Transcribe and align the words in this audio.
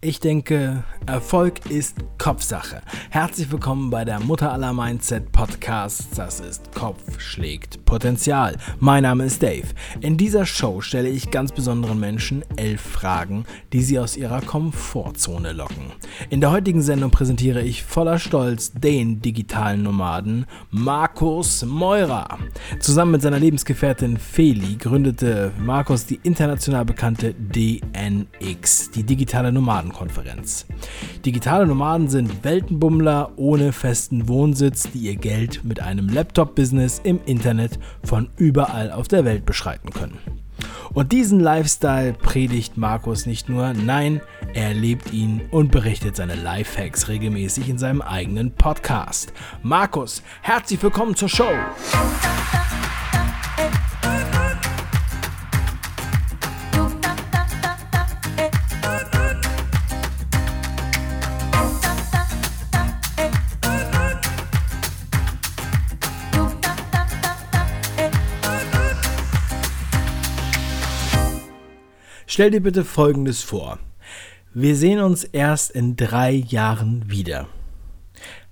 Ich 0.00 0.20
denke, 0.20 0.84
Erfolg 1.06 1.68
ist 1.70 1.96
Kopfsache. 2.18 2.82
Herzlich 3.10 3.50
willkommen 3.50 3.90
bei 3.90 4.04
der 4.04 4.20
Mutter 4.20 4.52
aller 4.52 4.72
Mindset 4.72 5.32
Podcasts. 5.32 6.10
Das 6.14 6.38
ist 6.38 6.72
Kopf 6.72 7.18
schlägt 7.18 7.84
Potenzial. 7.84 8.56
Mein 8.78 9.02
Name 9.02 9.24
ist 9.24 9.42
Dave. 9.42 9.66
In 10.00 10.16
dieser 10.16 10.46
Show 10.46 10.82
stelle 10.82 11.08
ich 11.08 11.32
ganz 11.32 11.50
besonderen 11.50 11.98
Menschen 11.98 12.44
elf 12.54 12.80
Fragen, 12.80 13.44
die 13.72 13.82
sie 13.82 13.98
aus 13.98 14.16
ihrer 14.16 14.40
Komfortzone 14.40 15.52
locken. 15.52 15.90
In 16.30 16.40
der 16.40 16.52
heutigen 16.52 16.82
Sendung 16.82 17.10
präsentiere 17.10 17.62
ich 17.62 17.82
voller 17.82 18.20
Stolz 18.20 18.70
den 18.70 19.20
digitalen 19.20 19.82
Nomaden 19.82 20.46
Markus 20.70 21.64
Meurer. 21.64 22.38
Zusammen 22.78 23.12
mit 23.12 23.22
seiner 23.22 23.40
Lebensgefährtin 23.40 24.16
Feli 24.16 24.76
gründete 24.76 25.50
Markus 25.58 26.06
die 26.06 26.20
international 26.22 26.84
bekannte 26.84 27.34
DNX, 27.34 28.92
die 28.92 29.02
digitale 29.02 29.50
Nomaden. 29.50 29.87
Nomadenkonferenz. 29.88 30.66
Digitale 31.24 31.66
Nomaden 31.66 32.08
sind 32.08 32.44
Weltenbummler 32.44 33.32
ohne 33.36 33.72
festen 33.72 34.28
Wohnsitz, 34.28 34.90
die 34.92 34.98
ihr 34.98 35.16
Geld 35.16 35.64
mit 35.64 35.80
einem 35.80 36.08
Laptop-Business 36.08 37.00
im 37.02 37.20
Internet 37.26 37.78
von 38.04 38.28
überall 38.36 38.90
auf 38.90 39.08
der 39.08 39.24
Welt 39.24 39.46
beschreiten 39.46 39.90
können. 39.90 40.18
Und 40.92 41.12
diesen 41.12 41.38
Lifestyle 41.38 42.14
predigt 42.14 42.76
Markus 42.76 43.26
nicht 43.26 43.48
nur, 43.48 43.74
nein, 43.74 44.20
er 44.54 44.74
lebt 44.74 45.12
ihn 45.12 45.42
und 45.50 45.70
berichtet 45.70 46.16
seine 46.16 46.34
Lifehacks 46.34 47.08
regelmäßig 47.08 47.68
in 47.68 47.78
seinem 47.78 48.02
eigenen 48.02 48.52
Podcast. 48.52 49.32
Markus, 49.62 50.22
herzlich 50.42 50.82
willkommen 50.82 51.14
zur 51.14 51.28
Show. 51.28 51.52
Stell 72.38 72.52
dir 72.52 72.60
bitte 72.60 72.84
Folgendes 72.84 73.42
vor. 73.42 73.80
Wir 74.54 74.76
sehen 74.76 75.00
uns 75.00 75.24
erst 75.24 75.72
in 75.72 75.96
drei 75.96 76.30
Jahren 76.30 77.02
wieder. 77.08 77.48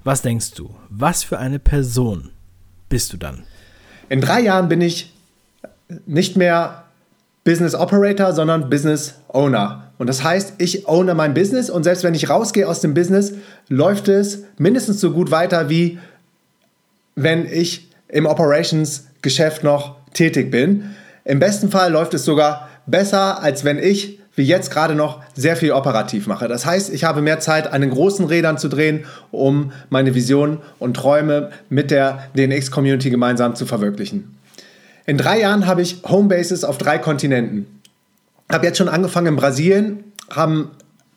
Was 0.02 0.22
denkst 0.22 0.54
du? 0.54 0.74
Was 0.88 1.22
für 1.22 1.38
eine 1.38 1.60
Person 1.60 2.30
bist 2.88 3.12
du 3.12 3.16
dann? 3.16 3.44
In 4.08 4.20
drei 4.20 4.40
Jahren 4.40 4.68
bin 4.68 4.80
ich 4.80 5.14
nicht 6.04 6.36
mehr 6.36 6.82
Business 7.44 7.76
Operator, 7.76 8.32
sondern 8.32 8.70
Business 8.70 9.20
Owner. 9.28 9.92
Und 9.98 10.08
das 10.08 10.24
heißt, 10.24 10.54
ich 10.58 10.88
owne 10.88 11.14
mein 11.14 11.32
Business 11.32 11.70
und 11.70 11.84
selbst 11.84 12.02
wenn 12.02 12.14
ich 12.14 12.28
rausgehe 12.28 12.66
aus 12.66 12.80
dem 12.80 12.92
Business, 12.92 13.34
läuft 13.68 14.08
es 14.08 14.42
mindestens 14.58 15.00
so 15.00 15.12
gut 15.12 15.30
weiter, 15.30 15.70
wie 15.70 16.00
wenn 17.14 17.46
ich 17.46 17.88
im 18.08 18.26
Operations-Geschäft 18.26 19.62
noch 19.62 19.94
tätig 20.12 20.50
bin. 20.50 20.96
Im 21.24 21.38
besten 21.38 21.70
Fall 21.70 21.92
läuft 21.92 22.14
es 22.14 22.24
sogar 22.24 22.68
besser, 22.86 23.42
als 23.42 23.64
wenn 23.64 23.78
ich 23.78 24.18
wie 24.36 24.44
jetzt 24.44 24.70
gerade 24.70 24.94
noch 24.94 25.20
sehr 25.34 25.56
viel 25.56 25.72
operativ 25.72 26.26
mache. 26.26 26.46
Das 26.46 26.66
heißt, 26.66 26.92
ich 26.92 27.04
habe 27.04 27.22
mehr 27.22 27.40
Zeit, 27.40 27.72
an 27.72 27.80
den 27.80 27.90
großen 27.90 28.26
Rädern 28.26 28.58
zu 28.58 28.68
drehen, 28.68 29.06
um 29.30 29.72
meine 29.88 30.14
Visionen 30.14 30.58
und 30.78 30.94
Träume 30.94 31.50
mit 31.70 31.90
der 31.90 32.28
DNX-Community 32.36 33.10
gemeinsam 33.10 33.56
zu 33.56 33.64
verwirklichen. 33.64 34.36
In 35.06 35.16
drei 35.16 35.40
Jahren 35.40 35.66
habe 35.66 35.82
ich 35.82 36.02
Homebases 36.06 36.64
auf 36.64 36.76
drei 36.78 36.98
Kontinenten. 36.98 37.66
Ich 38.48 38.54
habe 38.54 38.66
jetzt 38.66 38.76
schon 38.76 38.88
angefangen 38.88 39.28
in 39.28 39.36
Brasilien, 39.36 40.04
haben 40.30 40.70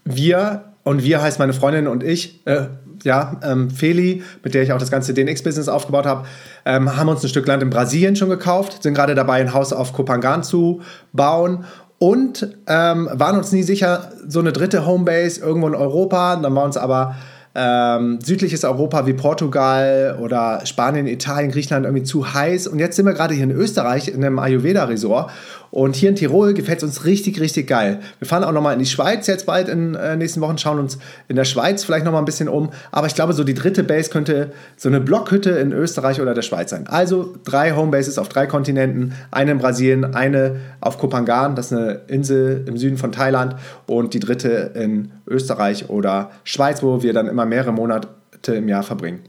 wir, 0.05 0.63
und 0.83 1.03
wir 1.03 1.21
heißt 1.21 1.39
meine 1.39 1.53
Freundin 1.53 1.87
und 1.87 2.03
ich, 2.03 2.39
äh, 2.45 2.67
ja, 3.03 3.37
ähm, 3.43 3.69
Feli, 3.69 4.23
mit 4.43 4.53
der 4.53 4.63
ich 4.63 4.73
auch 4.73 4.77
das 4.77 4.91
ganze 4.91 5.13
DNX-Business 5.13 5.67
aufgebaut 5.67 6.05
habe, 6.05 6.25
ähm, 6.65 6.95
haben 6.95 7.09
uns 7.09 7.23
ein 7.23 7.29
Stück 7.29 7.47
Land 7.47 7.63
in 7.63 7.69
Brasilien 7.69 8.15
schon 8.15 8.29
gekauft, 8.29 8.83
sind 8.83 8.93
gerade 8.93 9.15
dabei, 9.15 9.41
ein 9.41 9.53
Haus 9.53 9.73
auf 9.73 9.93
Kopangan 9.93 10.43
zu 10.43 10.81
bauen 11.13 11.65
und 11.99 12.55
ähm, 12.67 13.09
waren 13.11 13.37
uns 13.37 13.51
nie 13.51 13.63
sicher, 13.63 14.11
so 14.27 14.39
eine 14.39 14.53
dritte 14.53 14.85
Homebase 14.85 15.41
irgendwo 15.41 15.67
in 15.67 15.75
Europa. 15.75 16.37
Dann 16.37 16.55
war 16.55 16.63
uns 16.63 16.77
aber 16.77 17.15
ähm, 17.59 18.19
südliches 18.23 18.63
Europa 18.63 19.05
wie 19.05 19.13
Portugal 19.13 20.17
oder 20.21 20.61
Spanien, 20.65 21.07
Italien, 21.07 21.51
Griechenland 21.51 21.85
irgendwie 21.85 22.03
zu 22.03 22.33
heiß. 22.33 22.67
Und 22.67 22.79
jetzt 22.79 22.95
sind 22.95 23.05
wir 23.05 23.13
gerade 23.13 23.33
hier 23.33 23.43
in 23.43 23.51
Österreich 23.51 24.07
in 24.07 24.23
einem 24.23 24.39
Ayurveda-Resort. 24.39 25.29
Und 25.71 25.95
hier 25.95 26.09
in 26.09 26.15
Tirol 26.15 26.53
gefällt 26.53 26.79
es 26.79 26.83
uns 26.83 27.05
richtig, 27.05 27.39
richtig 27.39 27.67
geil. 27.67 27.99
Wir 28.17 28.27
fahren 28.27 28.43
auch 28.43 28.51
nochmal 28.51 28.73
in 28.73 28.79
die 28.79 28.85
Schweiz 28.85 29.27
jetzt 29.27 29.45
bald 29.45 29.67
in 29.67 29.93
den 29.93 29.95
äh, 29.95 30.15
nächsten 30.15 30.41
Wochen, 30.41 30.57
schauen 30.57 30.79
uns 30.79 30.97
in 31.27 31.35
der 31.35 31.43
Schweiz 31.43 31.83
vielleicht 31.83 32.05
nochmal 32.05 32.21
ein 32.21 32.25
bisschen 32.25 32.49
um. 32.49 32.69
Aber 32.91 33.07
ich 33.07 33.13
glaube, 33.13 33.33
so 33.33 33.43
die 33.43 33.53
dritte 33.53 33.83
Base 33.83 34.09
könnte 34.09 34.51
so 34.77 34.89
eine 34.89 34.99
Blockhütte 34.99 35.51
in 35.51 35.71
Österreich 35.71 36.21
oder 36.21 36.33
der 36.33 36.41
Schweiz 36.41 36.71
sein. 36.71 36.87
Also 36.87 37.35
drei 37.43 37.73
Homebases 37.75 38.17
auf 38.17 38.29
drei 38.29 38.47
Kontinenten. 38.47 39.13
Eine 39.29 39.51
in 39.51 39.57
Brasilien, 39.59 40.15
eine 40.15 40.55
auf 40.81 40.97
Kopangan, 40.97 41.55
das 41.55 41.67
ist 41.67 41.77
eine 41.77 42.01
Insel 42.07 42.63
im 42.67 42.77
Süden 42.77 42.97
von 42.97 43.11
Thailand. 43.11 43.55
Und 43.85 44.13
die 44.13 44.19
dritte 44.19 44.71
in 44.73 45.11
Österreich 45.27 45.89
oder 45.89 46.31
Schweiz, 46.43 46.81
wo 46.81 47.03
wir 47.03 47.13
dann 47.13 47.27
immer 47.27 47.45
mehrere 47.49 47.73
Monate 47.73 48.07
im 48.47 48.69
Jahr 48.69 48.83
verbringen. 48.83 49.21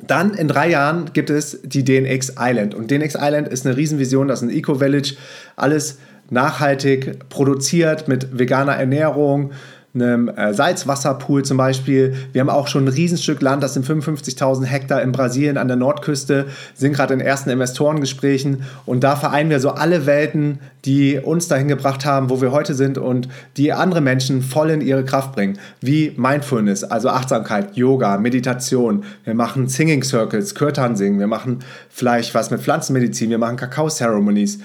Dann 0.00 0.34
in 0.34 0.46
drei 0.48 0.70
Jahren 0.70 1.12
gibt 1.12 1.28
es 1.28 1.60
die 1.62 1.84
DNX 1.84 2.34
Island. 2.38 2.74
Und 2.74 2.90
DNX 2.90 3.16
Island 3.18 3.48
ist 3.48 3.66
eine 3.66 3.76
Riesenvision, 3.76 4.28
das 4.28 4.42
ist 4.42 4.48
ein 4.48 4.56
Eco-Village, 4.56 5.16
alles 5.56 5.98
nachhaltig 6.30 7.28
produziert 7.28 8.06
mit 8.06 8.38
veganer 8.38 8.74
Ernährung, 8.74 9.52
einem 9.94 10.28
äh, 10.28 10.52
Salzwasserpool 10.52 11.44
zum 11.44 11.56
Beispiel. 11.56 12.14
Wir 12.32 12.40
haben 12.40 12.50
auch 12.50 12.68
schon 12.68 12.84
ein 12.84 12.88
Riesenstück 12.88 13.40
Land, 13.40 13.62
das 13.62 13.74
sind 13.74 13.86
55.000 13.86 14.64
Hektar 14.64 15.02
in 15.02 15.12
Brasilien 15.12 15.56
an 15.56 15.66
der 15.66 15.76
Nordküste, 15.76 16.46
sind 16.74 16.92
gerade 16.92 17.14
in 17.14 17.20
ersten 17.20 17.50
Investorengesprächen 17.50 18.64
und 18.84 19.02
da 19.02 19.16
vereinen 19.16 19.50
wir 19.50 19.60
so 19.60 19.70
alle 19.70 20.04
Welten, 20.04 20.60
die 20.84 21.18
uns 21.18 21.48
dahin 21.48 21.68
gebracht 21.68 22.04
haben, 22.04 22.28
wo 22.28 22.40
wir 22.40 22.52
heute 22.52 22.74
sind 22.74 22.98
und 22.98 23.28
die 23.56 23.72
andere 23.72 24.00
Menschen 24.00 24.42
voll 24.42 24.70
in 24.70 24.82
ihre 24.82 25.04
Kraft 25.04 25.32
bringen, 25.32 25.58
wie 25.80 26.12
Mindfulness, 26.16 26.84
also 26.84 27.08
Achtsamkeit, 27.08 27.76
Yoga, 27.76 28.18
Meditation. 28.18 29.04
Wir 29.24 29.34
machen 29.34 29.68
Singing 29.68 30.02
Circles, 30.02 30.54
Kirtan 30.54 30.96
singen, 30.96 31.18
wir 31.18 31.26
machen 31.26 31.60
vielleicht 31.88 32.34
was 32.34 32.50
mit 32.50 32.60
Pflanzenmedizin, 32.60 33.30
wir 33.30 33.38
machen 33.38 33.56
Kakao-Ceremonies. 33.56 34.60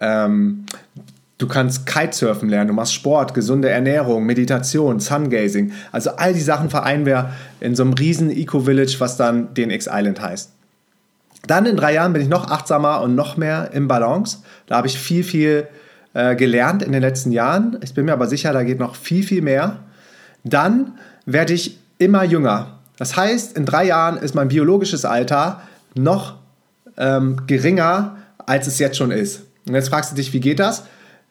Ähm, 0.00 0.64
Du 1.42 1.48
kannst 1.48 1.86
Kitesurfen 1.86 2.48
lernen, 2.48 2.68
du 2.68 2.74
machst 2.74 2.94
Sport, 2.94 3.34
gesunde 3.34 3.68
Ernährung, 3.68 4.24
Meditation, 4.24 5.00
Sungazing. 5.00 5.72
Also 5.90 6.10
all 6.10 6.34
die 6.34 6.40
Sachen 6.40 6.70
vereinen 6.70 7.04
wir 7.04 7.32
in 7.58 7.74
so 7.74 7.82
einem 7.82 7.94
riesen 7.94 8.30
Eco-Village, 8.30 8.94
was 9.00 9.16
dann 9.16 9.52
DNX 9.52 9.88
Island 9.90 10.20
heißt. 10.20 10.52
Dann 11.48 11.66
in 11.66 11.76
drei 11.76 11.94
Jahren 11.94 12.12
bin 12.12 12.22
ich 12.22 12.28
noch 12.28 12.48
achtsamer 12.48 13.00
und 13.00 13.16
noch 13.16 13.36
mehr 13.36 13.70
im 13.72 13.88
Balance. 13.88 14.38
Da 14.68 14.76
habe 14.76 14.86
ich 14.86 14.96
viel, 14.96 15.24
viel 15.24 15.66
äh, 16.14 16.36
gelernt 16.36 16.84
in 16.84 16.92
den 16.92 17.02
letzten 17.02 17.32
Jahren. 17.32 17.76
Ich 17.82 17.92
bin 17.92 18.04
mir 18.04 18.12
aber 18.12 18.28
sicher, 18.28 18.52
da 18.52 18.62
geht 18.62 18.78
noch 18.78 18.94
viel, 18.94 19.24
viel 19.24 19.42
mehr. 19.42 19.78
Dann 20.44 20.92
werde 21.26 21.54
ich 21.54 21.76
immer 21.98 22.22
jünger. 22.22 22.78
Das 22.98 23.16
heißt, 23.16 23.56
in 23.58 23.66
drei 23.66 23.86
Jahren 23.86 24.16
ist 24.16 24.36
mein 24.36 24.46
biologisches 24.46 25.04
Alter 25.04 25.60
noch 25.96 26.36
ähm, 26.96 27.48
geringer, 27.48 28.18
als 28.38 28.68
es 28.68 28.78
jetzt 28.78 28.96
schon 28.96 29.10
ist. 29.10 29.42
Und 29.66 29.74
jetzt 29.74 29.88
fragst 29.88 30.12
du 30.12 30.14
dich, 30.14 30.32
wie 30.32 30.38
geht 30.38 30.60
das? 30.60 30.84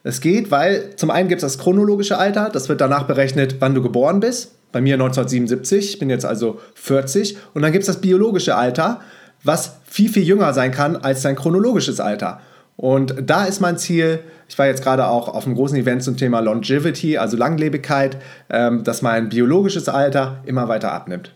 Es 0.04 0.20
geht, 0.20 0.50
weil 0.50 0.96
zum 0.96 1.10
einen 1.10 1.28
gibt 1.28 1.42
es 1.42 1.52
das 1.52 1.62
chronologische 1.62 2.18
Alter, 2.18 2.50
das 2.52 2.68
wird 2.68 2.80
danach 2.80 3.04
berechnet, 3.04 3.56
wann 3.60 3.74
du 3.74 3.82
geboren 3.82 4.20
bist. 4.20 4.52
Bei 4.72 4.80
mir 4.80 4.94
1977, 4.94 5.94
ich 5.94 5.98
bin 5.98 6.10
jetzt 6.10 6.24
also 6.24 6.60
40. 6.74 7.36
Und 7.54 7.62
dann 7.62 7.72
gibt 7.72 7.82
es 7.82 7.86
das 7.86 8.00
biologische 8.00 8.56
Alter, 8.56 9.00
was 9.44 9.76
viel, 9.84 10.08
viel 10.08 10.22
jünger 10.22 10.54
sein 10.54 10.72
kann 10.72 10.96
als 10.96 11.22
dein 11.22 11.36
chronologisches 11.36 12.00
Alter. 12.00 12.40
Und 12.76 13.14
da 13.22 13.44
ist 13.44 13.60
mein 13.60 13.76
Ziel, 13.76 14.20
ich 14.48 14.58
war 14.58 14.66
jetzt 14.66 14.82
gerade 14.82 15.06
auch 15.06 15.28
auf 15.28 15.46
einem 15.46 15.54
großen 15.54 15.76
Event 15.76 16.02
zum 16.02 16.16
Thema 16.16 16.40
Longevity, 16.40 17.18
also 17.18 17.36
Langlebigkeit, 17.36 18.16
ähm, 18.50 18.82
dass 18.82 19.02
mein 19.02 19.28
biologisches 19.28 19.88
Alter 19.88 20.42
immer 20.46 20.68
weiter 20.68 20.92
abnimmt. 20.92 21.32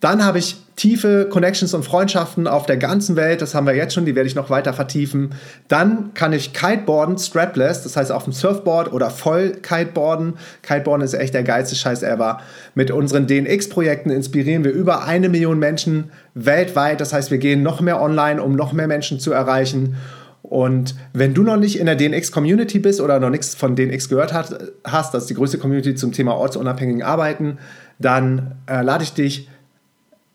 Dann 0.00 0.24
habe 0.24 0.38
ich 0.38 0.56
tiefe 0.76 1.28
Connections 1.28 1.74
und 1.74 1.82
Freundschaften 1.82 2.46
auf 2.46 2.66
der 2.66 2.76
ganzen 2.76 3.16
Welt. 3.16 3.42
Das 3.42 3.54
haben 3.54 3.66
wir 3.66 3.74
jetzt 3.74 3.94
schon, 3.94 4.04
die 4.04 4.14
werde 4.14 4.28
ich 4.28 4.36
noch 4.36 4.48
weiter 4.48 4.72
vertiefen. 4.72 5.30
Dann 5.66 6.14
kann 6.14 6.32
ich 6.32 6.52
Kiteboarden, 6.52 7.18
strapless, 7.18 7.82
das 7.82 7.96
heißt 7.96 8.12
auf 8.12 8.22
dem 8.22 8.32
Surfboard 8.32 8.92
oder 8.92 9.10
voll 9.10 9.50
Kiteboarden. 9.50 10.34
Kiteboarden 10.62 11.04
ist 11.04 11.14
echt 11.14 11.34
der 11.34 11.42
geilste 11.42 11.74
Scheiß 11.74 12.04
ever. 12.04 12.40
Mit 12.76 12.92
unseren 12.92 13.26
DNX-Projekten 13.26 14.10
inspirieren 14.10 14.62
wir 14.62 14.70
über 14.70 15.04
eine 15.04 15.28
Million 15.28 15.58
Menschen 15.58 16.12
weltweit. 16.34 17.00
Das 17.00 17.12
heißt, 17.12 17.32
wir 17.32 17.38
gehen 17.38 17.64
noch 17.64 17.80
mehr 17.80 18.00
online, 18.00 18.40
um 18.40 18.54
noch 18.54 18.72
mehr 18.72 18.86
Menschen 18.86 19.18
zu 19.18 19.32
erreichen. 19.32 19.96
Und 20.42 20.94
wenn 21.12 21.34
du 21.34 21.42
noch 21.42 21.56
nicht 21.56 21.78
in 21.78 21.86
der 21.86 21.96
DNX-Community 21.96 22.78
bist 22.78 23.00
oder 23.00 23.18
noch 23.18 23.30
nichts 23.30 23.56
von 23.56 23.74
DNX 23.74 24.08
gehört 24.08 24.32
hast, 24.32 24.54
das 24.84 25.24
ist 25.24 25.30
die 25.30 25.34
größte 25.34 25.58
Community 25.58 25.96
zum 25.96 26.12
Thema 26.12 26.36
ortsunabhängigen 26.36 27.02
Arbeiten, 27.02 27.58
dann 27.98 28.54
äh, 28.66 28.82
lade 28.82 29.02
ich 29.02 29.12
dich 29.12 29.48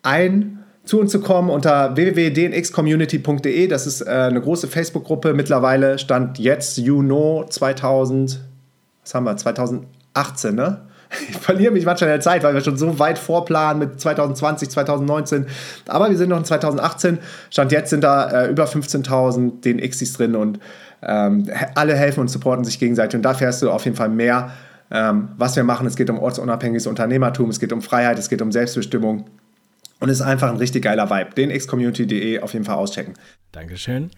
ein, 0.04 0.60
zu 0.86 1.00
uns 1.00 1.12
zu 1.12 1.22
kommen 1.22 1.50
unter 1.50 1.96
www.dnxcommunity.de. 1.96 3.68
Das 3.68 3.88
ist 3.88 4.02
äh, 4.02 4.10
eine 4.10 4.42
große 4.42 4.68
Facebook-Gruppe. 4.68 5.34
Mittlerweile 5.34 5.98
stand 5.98 6.40
jetzt, 6.40 6.78
you 6.78 7.02
know, 7.02 7.46
2000, 7.50 8.42
was 9.02 9.16
haben 9.16 9.24
wir, 9.24 9.36
2000 9.38 9.88
2018, 10.14 10.56
ne? 10.56 10.82
Ich 11.30 11.38
verliere 11.38 11.72
mich 11.72 11.86
manchmal 11.86 12.10
in 12.10 12.16
der 12.16 12.22
Zeit, 12.22 12.42
weil 12.44 12.56
wir 12.56 12.62
schon 12.62 12.76
so 12.76 12.98
weit 12.98 13.20
vorplanen 13.20 13.78
mit 13.78 14.02
2020, 14.02 14.70
2019. 14.72 15.46
Aber 15.88 16.10
wir 16.10 16.18
sind 16.18 16.30
noch 16.30 16.40
in 16.40 16.46
2018. 16.46 17.20
Stand 17.52 17.72
jetzt 17.72 17.92
sind 17.92 18.04
da 18.04 18.46
äh, 18.46 18.50
über 18.50 18.66
15.000 18.66 19.62
DNXs 19.62 20.14
drin 20.14 20.36
und 20.36 20.60
ähm, 21.04 21.48
alle 21.76 21.94
helfen 21.94 22.22
und 22.22 22.30
supporten 22.30 22.66
sich 22.66 22.80
gegenseitig. 22.80 23.16
Und 23.16 23.22
da 23.22 23.36
fährst 23.36 23.62
du 23.62 23.70
auf 23.70 23.86
jeden 23.86 23.96
Fall 23.96 24.10
mehr, 24.10 24.54
ähm, 24.90 25.30
was 25.38 25.56
wir 25.56 25.64
machen. 25.64 25.86
Es 25.86 25.96
geht 25.96 26.10
um 26.10 26.18
ortsunabhängiges 26.18 26.88
Unternehmertum, 26.88 27.52
es 27.52 27.60
geht 27.60 27.74
um 27.74 27.84
Freiheit, 27.84 28.18
es 28.18 28.28
geht 28.28 28.42
um 28.42 28.52
Selbstbestimmung. 28.52 29.26
Und 30.00 30.10
es 30.10 30.20
ist 30.20 30.26
einfach 30.26 30.50
ein 30.50 30.58
richtig 30.58 30.84
geiler 30.84 31.10
Vibe. 31.10 31.34
Den 31.36 31.58
xcommunity.de 31.58 32.40
auf 32.40 32.54
jeden 32.54 32.66
Fall 32.66 32.76
auschecken. 32.76 33.14
Dankeschön. 33.52 34.12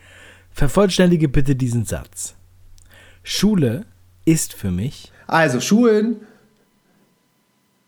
Vervollständige 0.51 1.27
bitte 1.27 1.56
diesen 1.56 1.86
Satz. 1.86 2.36
Schule 3.24 3.86
ist 4.25 4.54
für 4.54 4.72
mich. 4.72 5.12
Also, 5.27 5.60
Schulen 5.60 6.22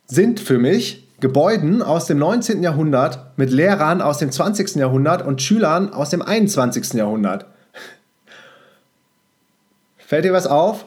sind 0.06 0.40
für 0.40 0.58
mich 0.58 1.08
Gebäuden 1.20 1.82
aus 1.82 2.06
dem 2.06 2.20
19. 2.20 2.62
Jahrhundert 2.62 3.38
mit 3.38 3.52
Lehrern 3.52 4.02
aus 4.02 4.20
dem 4.20 4.32
20. 4.32 4.76
Jahrhundert 4.76 5.26
und 5.26 5.42
Schülern 5.42 5.92
aus 5.92 6.12
dem 6.12 6.22
21. 6.22 6.94
Jahrhundert. 6.94 7.48
Fällt 9.98 10.26
dir 10.26 10.34
was 10.34 10.46
auf? 10.46 10.86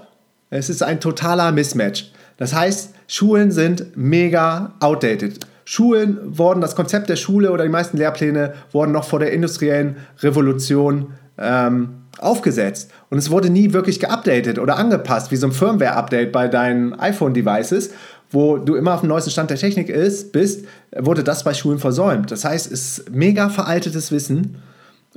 Es 0.50 0.70
ist 0.70 0.82
ein 0.82 1.00
totaler 1.00 1.50
Mismatch. 1.52 2.12
Das 2.36 2.54
heißt, 2.54 2.94
Schulen 3.06 3.50
sind 3.50 3.96
mega 3.96 4.74
outdated. 4.80 5.40
Schulen 5.70 6.36
wurden, 6.36 6.60
das 6.60 6.74
Konzept 6.74 7.08
der 7.08 7.14
Schule 7.14 7.52
oder 7.52 7.62
die 7.62 7.70
meisten 7.70 7.96
Lehrpläne 7.96 8.54
wurden 8.72 8.90
noch 8.90 9.04
vor 9.04 9.20
der 9.20 9.32
industriellen 9.32 9.98
Revolution 10.18 11.12
ähm, 11.38 11.90
aufgesetzt. 12.18 12.90
Und 13.08 13.18
es 13.18 13.30
wurde 13.30 13.50
nie 13.50 13.72
wirklich 13.72 14.00
geupdatet 14.00 14.58
oder 14.58 14.78
angepasst, 14.78 15.30
wie 15.30 15.36
so 15.36 15.46
ein 15.46 15.52
Firmware-Update 15.52 16.32
bei 16.32 16.48
deinen 16.48 16.98
iPhone-Devices, 16.98 17.92
wo 18.32 18.58
du 18.58 18.74
immer 18.74 18.94
auf 18.94 19.02
dem 19.02 19.10
neuesten 19.10 19.30
Stand 19.30 19.50
der 19.50 19.58
Technik 19.58 19.88
ist, 19.90 20.32
bist, 20.32 20.64
wurde 20.90 21.22
das 21.22 21.44
bei 21.44 21.54
Schulen 21.54 21.78
versäumt. 21.78 22.32
Das 22.32 22.44
heißt, 22.44 22.72
es 22.72 22.98
ist 22.98 23.10
mega 23.12 23.48
veraltetes 23.48 24.10
Wissen 24.10 24.60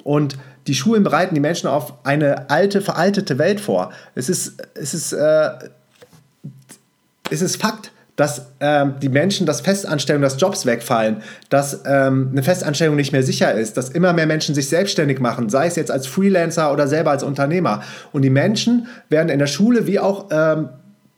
und 0.04 0.38
die 0.68 0.76
Schulen 0.76 1.02
bereiten 1.02 1.34
die 1.34 1.42
Menschen 1.42 1.66
auf 1.66 1.96
eine 2.06 2.52
alte, 2.52 2.82
veraltete 2.82 3.40
Welt 3.40 3.60
vor. 3.60 3.92
Es 4.14 4.30
ist, 4.30 4.62
es 4.76 4.94
ist, 4.94 5.14
äh, 5.14 5.50
es 7.32 7.42
ist 7.42 7.60
Fakt, 7.60 7.92
dass 8.16 8.48
ähm, 8.60 8.96
die 9.02 9.10
Menschen, 9.10 9.46
dass 9.46 9.62
Festanstellungen, 9.62 10.24
dass 10.24 10.40
Jobs 10.40 10.66
wegfallen, 10.66 11.24
dass 11.50 11.82
ähm, 11.86 12.30
eine 12.32 12.44
Festanstellung 12.44 12.96
nicht 12.96 13.12
mehr 13.12 13.24
sicher 13.24 13.52
ist, 13.54 13.76
dass 13.78 13.90
immer 13.90 14.14
mehr 14.14 14.28
Menschen 14.28 14.54
sich 14.54 14.70
selbstständig 14.70 15.20
machen, 15.20 15.50
sei 15.50 15.68
es 15.68 15.76
jetzt 15.76 15.92
als 15.92 16.06
Freelancer 16.06 16.72
oder 16.72 16.88
selber 16.88 17.12
als 17.12 17.24
Unternehmer. 17.24 17.82
Und 18.12 18.22
die 18.22 18.30
Menschen 18.30 18.88
werden 19.10 19.30
in 19.30 19.40
der 19.40 19.48
Schule 19.48 19.88
wie 19.88 20.00
auch 20.00 20.28
ähm, 20.32 20.70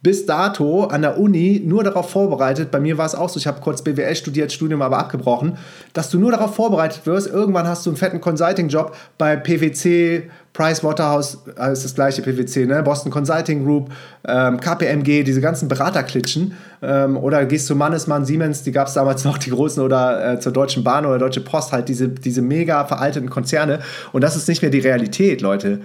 bis 0.05 0.27
dato 0.27 0.83
an 0.83 1.01
der 1.01 1.17
Uni 1.17 1.63
nur 1.65 1.83
darauf 1.83 2.11
vorbereitet, 2.11 2.69
bei 2.69 2.79
mir 2.79 2.95
war 2.99 3.07
es 3.07 3.15
auch 3.15 3.27
so, 3.27 3.39
ich 3.39 3.47
habe 3.47 3.59
kurz 3.59 3.81
BWL 3.81 4.15
studiert, 4.15 4.51
Studium 4.51 4.83
aber 4.83 4.99
abgebrochen, 4.99 5.57
dass 5.93 6.11
du 6.11 6.19
nur 6.19 6.29
darauf 6.29 6.53
vorbereitet 6.53 7.07
wirst, 7.07 7.27
irgendwann 7.27 7.67
hast 7.67 7.87
du 7.87 7.89
einen 7.89 7.97
fetten 7.97 8.21
Consulting-Job 8.21 8.95
bei 9.17 9.35
PwC, 9.35 10.29
Pricewaterhouse, 10.55 11.39
äh, 11.59 11.73
ist 11.73 11.83
das 11.83 11.93
gleiche 11.93 12.21
PwC, 12.21 12.65
ne? 12.65 12.81
Boston 12.81 13.11
Consulting 13.11 13.65
Group, 13.65 13.91
ähm, 14.25 14.59
KPMG, 14.59 15.23
diese 15.23 15.41
ganzen 15.41 15.67
Beraterklitschen. 15.67 16.53
Ähm, 16.81 17.17
oder 17.17 17.45
gehst 17.45 17.67
zu 17.67 17.75
Mannesmann, 17.75 18.25
Siemens, 18.25 18.63
die 18.63 18.71
gab 18.71 18.87
es 18.87 18.93
damals 18.93 19.23
noch, 19.25 19.37
die 19.37 19.49
großen, 19.49 19.83
oder 19.83 20.33
äh, 20.33 20.39
zur 20.39 20.53
Deutschen 20.53 20.83
Bahn 20.83 21.05
oder 21.05 21.19
Deutsche 21.19 21.41
Post, 21.41 21.73
halt 21.73 21.89
diese, 21.89 22.07
diese 22.07 22.41
mega 22.41 22.85
veralteten 22.85 23.29
Konzerne. 23.29 23.79
Und 24.13 24.23
das 24.23 24.37
ist 24.37 24.47
nicht 24.47 24.61
mehr 24.61 24.71
die 24.71 24.79
Realität, 24.79 25.41
Leute 25.41 25.81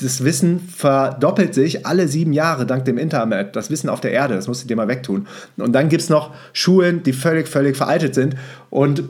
das 0.00 0.24
Wissen 0.24 0.60
verdoppelt 0.60 1.52
sich 1.52 1.84
alle 1.84 2.08
sieben 2.08 2.32
Jahre 2.32 2.64
dank 2.64 2.84
dem 2.84 2.96
Internet. 2.96 3.54
Das 3.54 3.70
Wissen 3.70 3.90
auf 3.90 4.00
der 4.00 4.12
Erde, 4.12 4.34
das 4.34 4.48
musst 4.48 4.62
du 4.62 4.68
dir 4.68 4.76
mal 4.76 4.88
wegtun. 4.88 5.26
Und 5.58 5.72
dann 5.72 5.88
gibt 5.88 6.02
es 6.02 6.08
noch 6.08 6.32
Schulen, 6.52 7.02
die 7.02 7.12
völlig, 7.12 7.48
völlig 7.48 7.76
veraltet 7.76 8.14
sind. 8.14 8.36
Und 8.70 9.02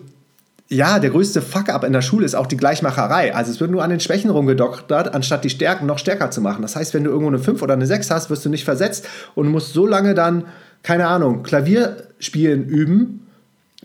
ja, 0.70 0.98
der 1.00 1.10
größte 1.10 1.42
Fuck-up 1.42 1.84
in 1.84 1.92
der 1.92 2.00
Schule 2.00 2.24
ist 2.24 2.34
auch 2.34 2.46
die 2.46 2.56
Gleichmacherei. 2.56 3.34
Also 3.34 3.50
es 3.50 3.60
wird 3.60 3.70
nur 3.70 3.82
an 3.82 3.90
den 3.90 4.00
Schwächen 4.00 4.30
rumgedoktert, 4.30 5.14
anstatt 5.14 5.44
die 5.44 5.50
Stärken 5.50 5.86
noch 5.86 5.98
stärker 5.98 6.30
zu 6.30 6.40
machen. 6.40 6.62
Das 6.62 6.76
heißt, 6.76 6.94
wenn 6.94 7.04
du 7.04 7.10
irgendwo 7.10 7.28
eine 7.28 7.40
5 7.40 7.60
oder 7.60 7.74
eine 7.74 7.86
6 7.86 8.10
hast, 8.10 8.30
wirst 8.30 8.44
du 8.44 8.48
nicht 8.48 8.64
versetzt 8.64 9.06
und 9.34 9.48
musst 9.48 9.72
so 9.72 9.86
lange 9.86 10.14
dann, 10.14 10.44
keine 10.82 11.08
Ahnung, 11.08 11.42
Klavierspielen 11.42 12.64
üben, 12.64 13.26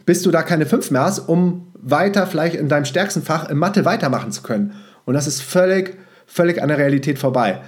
bis 0.06 0.22
du 0.22 0.32
da 0.32 0.44
keine 0.44 0.66
5 0.68 0.92
mehr 0.92 1.02
hast, 1.02 1.28
um 1.28 1.68
weiter 1.74 2.28
vielleicht 2.28 2.56
in 2.56 2.70
deinem 2.70 2.86
stärksten 2.86 3.24
Fach 3.24 3.50
in 3.50 3.58
Mathe 3.58 3.84
weitermachen 3.84 4.32
zu 4.32 4.44
können. 4.44 4.74
Und 5.06 5.16
das 5.16 5.28
ist 5.28 5.42
völlig 5.42 5.98
völlig 6.26 6.62
an 6.62 6.70
der 6.70 6.78
Realität 6.78 7.20
vorbei. 7.20 7.62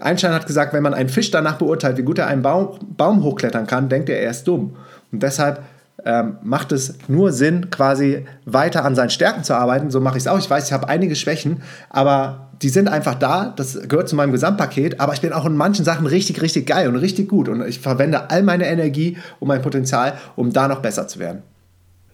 Einstein 0.00 0.32
hat 0.32 0.46
gesagt, 0.46 0.72
wenn 0.72 0.82
man 0.82 0.94
einen 0.94 1.08
Fisch 1.08 1.30
danach 1.30 1.56
beurteilt, 1.56 1.96
wie 1.96 2.02
gut 2.02 2.18
er 2.18 2.26
einen 2.26 2.42
Baum, 2.42 2.78
Baum 2.96 3.22
hochklettern 3.22 3.66
kann, 3.66 3.88
denkt 3.88 4.08
er, 4.08 4.20
er 4.20 4.30
ist 4.30 4.44
dumm. 4.44 4.76
Und 5.10 5.22
deshalb 5.22 5.62
ähm, 6.06 6.38
macht 6.42 6.70
es 6.70 6.94
nur 7.08 7.32
Sinn, 7.32 7.68
quasi 7.70 8.24
weiter 8.44 8.84
an 8.84 8.94
seinen 8.94 9.10
Stärken 9.10 9.42
zu 9.42 9.54
arbeiten. 9.54 9.90
So 9.90 10.00
mache 10.00 10.16
ich 10.16 10.22
es 10.22 10.28
auch. 10.28 10.38
Ich 10.38 10.48
weiß, 10.48 10.66
ich 10.66 10.72
habe 10.72 10.88
einige 10.88 11.16
Schwächen, 11.16 11.62
aber 11.90 12.52
die 12.62 12.68
sind 12.68 12.88
einfach 12.88 13.16
da. 13.16 13.52
Das 13.56 13.76
gehört 13.88 14.08
zu 14.08 14.14
meinem 14.14 14.30
Gesamtpaket. 14.30 15.00
Aber 15.00 15.14
ich 15.14 15.20
bin 15.20 15.32
auch 15.32 15.44
in 15.44 15.56
manchen 15.56 15.84
Sachen 15.84 16.06
richtig, 16.06 16.40
richtig 16.40 16.66
geil 16.66 16.88
und 16.88 16.94
richtig 16.94 17.28
gut. 17.28 17.48
Und 17.48 17.66
ich 17.66 17.80
verwende 17.80 18.30
all 18.30 18.44
meine 18.44 18.66
Energie 18.66 19.18
und 19.40 19.48
mein 19.48 19.62
Potenzial, 19.62 20.16
um 20.36 20.52
da 20.52 20.68
noch 20.68 20.80
besser 20.80 21.08
zu 21.08 21.18
werden. 21.18 21.42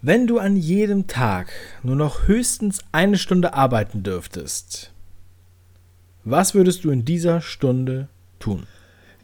Wenn 0.01 0.27
du 0.27 0.39
an 0.39 0.57
jedem 0.57 1.07
Tag 1.07 1.53
nur 1.83 1.95
noch 1.95 2.27
höchstens 2.27 2.81
eine 2.93 3.19
Stunde 3.19 3.53
arbeiten 3.53 4.03
dürftest, 4.03 4.91
was 6.25 6.55
würdest 6.55 6.85
du 6.85 6.91
in 6.91 7.05
dieser 7.05 7.43
Stunde 7.43 8.09
tun? 8.41 8.67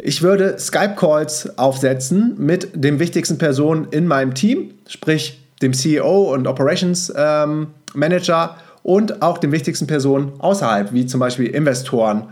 Ich 0.00 0.22
würde 0.22 0.58
Skype-Calls 0.58 1.58
aufsetzen 1.58 2.34
mit 2.38 2.70
den 2.72 3.00
wichtigsten 3.00 3.36
Personen 3.36 3.88
in 3.90 4.06
meinem 4.06 4.34
Team, 4.34 4.74
sprich 4.86 5.42
dem 5.60 5.72
CEO 5.72 6.32
und 6.32 6.46
Operations 6.46 7.12
ähm, 7.16 7.68
Manager 7.94 8.56
und 8.84 9.22
auch 9.22 9.38
den 9.38 9.50
wichtigsten 9.50 9.88
Personen 9.88 10.32
außerhalb, 10.38 10.92
wie 10.92 11.06
zum 11.06 11.18
Beispiel 11.18 11.46
Investoren 11.46 12.28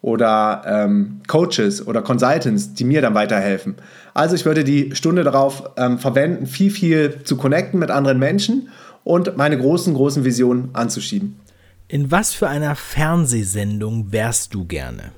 oder 0.00 0.62
ähm, 0.66 1.20
Coaches 1.26 1.86
oder 1.86 2.00
Consultants, 2.00 2.72
die 2.72 2.84
mir 2.84 3.02
dann 3.02 3.14
weiterhelfen. 3.14 3.74
Also 4.14 4.34
ich 4.34 4.46
würde 4.46 4.64
die 4.64 4.94
Stunde 4.94 5.22
darauf 5.22 5.70
ähm, 5.76 5.98
verwenden, 5.98 6.46
viel, 6.46 6.70
viel 6.70 7.22
zu 7.24 7.36
connecten 7.36 7.78
mit 7.78 7.90
anderen 7.90 8.18
Menschen 8.18 8.70
und 9.04 9.36
meine 9.36 9.58
großen, 9.58 9.92
großen 9.92 10.24
Visionen 10.24 10.70
anzuschieben. 10.72 11.38
In 11.86 12.10
was 12.10 12.32
für 12.32 12.48
einer 12.48 12.76
Fernsehsendung 12.76 14.10
wärst 14.10 14.54
du 14.54 14.64
gerne? 14.64 15.12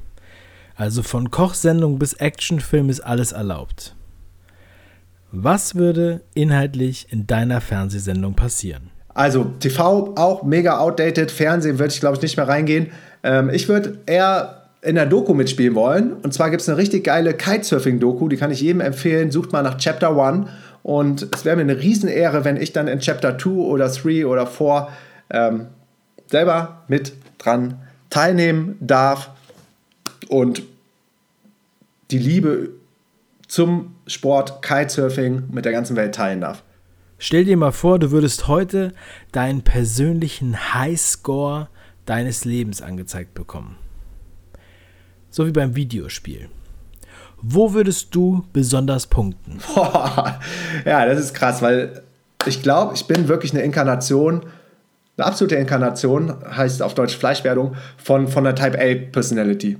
Also 0.82 1.04
von 1.04 1.30
Kochsendung 1.30 2.00
bis 2.00 2.14
Actionfilm 2.14 2.90
ist 2.90 3.02
alles 3.02 3.30
erlaubt. 3.30 3.94
Was 5.30 5.76
würde 5.76 6.22
inhaltlich 6.34 7.06
in 7.08 7.28
deiner 7.28 7.60
Fernsehsendung 7.60 8.34
passieren? 8.34 8.90
Also 9.14 9.44
TV 9.60 10.14
auch 10.16 10.42
mega 10.42 10.80
outdated, 10.80 11.30
Fernsehen 11.30 11.78
würde 11.78 11.94
ich 11.94 12.00
glaube 12.00 12.16
ich 12.16 12.22
nicht 12.22 12.36
mehr 12.36 12.48
reingehen. 12.48 12.88
Ähm, 13.22 13.48
ich 13.50 13.68
würde 13.68 13.98
eher 14.06 14.62
in 14.82 14.96
der 14.96 15.06
Doku 15.06 15.34
mitspielen 15.34 15.76
wollen. 15.76 16.14
Und 16.14 16.34
zwar 16.34 16.50
gibt 16.50 16.62
es 16.62 16.68
eine 16.68 16.78
richtig 16.78 17.04
geile 17.04 17.32
Kitesurfing-Doku, 17.34 18.28
die 18.28 18.36
kann 18.36 18.50
ich 18.50 18.60
jedem 18.60 18.80
empfehlen. 18.80 19.30
Sucht 19.30 19.52
mal 19.52 19.62
nach 19.62 19.78
Chapter 19.78 20.20
1. 20.20 20.48
Und 20.82 21.28
es 21.32 21.44
wäre 21.44 21.54
mir 21.54 21.62
eine 21.62 21.78
Riesenehre, 21.78 22.44
wenn 22.44 22.56
ich 22.56 22.72
dann 22.72 22.88
in 22.88 22.98
Chapter 22.98 23.38
2 23.38 23.50
oder 23.50 23.88
3 23.88 24.26
oder 24.26 24.48
4 24.48 24.88
ähm, 25.30 25.66
selber 26.26 26.82
mit 26.88 27.12
dran 27.38 27.78
teilnehmen 28.10 28.78
darf 28.80 29.30
und 30.28 30.71
die 32.12 32.18
Liebe 32.18 32.70
zum 33.48 33.96
Sport 34.06 34.62
Kitesurfing 34.62 35.44
mit 35.50 35.64
der 35.64 35.72
ganzen 35.72 35.96
Welt 35.96 36.14
teilen 36.14 36.40
darf. 36.40 36.62
Stell 37.18 37.44
dir 37.44 37.56
mal 37.56 37.72
vor, 37.72 37.98
du 37.98 38.10
würdest 38.10 38.48
heute 38.48 38.92
deinen 39.30 39.62
persönlichen 39.62 40.74
Highscore 40.74 41.68
deines 42.04 42.44
Lebens 42.44 42.82
angezeigt 42.82 43.34
bekommen. 43.34 43.76
So 45.30 45.46
wie 45.46 45.52
beim 45.52 45.76
Videospiel. 45.76 46.48
Wo 47.40 47.72
würdest 47.72 48.14
du 48.14 48.44
besonders 48.52 49.06
punkten? 49.06 49.58
Boah, 49.74 50.40
ja, 50.84 51.06
das 51.06 51.20
ist 51.20 51.34
krass, 51.34 51.62
weil 51.62 52.02
ich 52.46 52.62
glaube, 52.62 52.94
ich 52.94 53.06
bin 53.06 53.28
wirklich 53.28 53.52
eine 53.52 53.62
Inkarnation 53.62 54.46
eine 55.16 55.26
absolute 55.26 55.56
Inkarnation, 55.56 56.34
heißt 56.56 56.82
auf 56.82 56.94
Deutsch 56.94 57.16
Fleischwerdung, 57.16 57.76
von, 57.98 58.28
von 58.28 58.44
der 58.44 58.54
Type 58.54 58.78
A 58.78 59.10
Personality. 59.10 59.78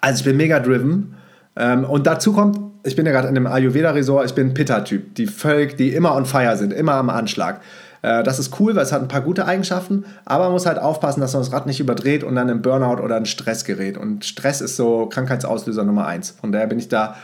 Also 0.00 0.20
ich 0.20 0.24
bin 0.24 0.36
mega 0.36 0.60
driven. 0.60 1.16
Ähm, 1.58 1.84
und 1.84 2.06
dazu 2.06 2.32
kommt, 2.32 2.58
ich 2.84 2.96
bin 2.96 3.04
ja 3.04 3.12
gerade 3.12 3.28
in 3.28 3.36
einem 3.36 3.48
Ayurveda-Resort, 3.48 4.26
ich 4.26 4.34
bin 4.34 4.54
Pitta-Typ, 4.54 5.14
die 5.16 5.26
völlig, 5.26 5.76
die 5.76 5.92
immer 5.92 6.14
on 6.14 6.24
fire 6.24 6.56
sind, 6.56 6.72
immer 6.72 6.94
am 6.94 7.10
Anschlag. 7.10 7.60
Äh, 8.02 8.22
das 8.22 8.38
ist 8.38 8.58
cool, 8.60 8.76
weil 8.76 8.84
es 8.84 8.92
hat 8.92 9.02
ein 9.02 9.08
paar 9.08 9.22
gute 9.22 9.44
Eigenschaften, 9.46 10.04
aber 10.24 10.44
man 10.44 10.52
muss 10.52 10.66
halt 10.66 10.78
aufpassen, 10.78 11.20
dass 11.20 11.32
man 11.32 11.42
das 11.42 11.52
Rad 11.52 11.66
nicht 11.66 11.80
überdreht 11.80 12.22
und 12.22 12.36
dann 12.36 12.48
in 12.48 12.62
Burnout 12.62 13.02
oder 13.02 13.16
in 13.16 13.26
Stress 13.26 13.64
gerät. 13.64 13.98
Und 13.98 14.24
Stress 14.24 14.60
ist 14.60 14.76
so 14.76 15.06
Krankheitsauslöser 15.06 15.84
Nummer 15.84 16.06
eins. 16.06 16.30
Von 16.30 16.52
daher 16.52 16.68
bin 16.68 16.78
ich 16.78 16.88
da 16.88 17.16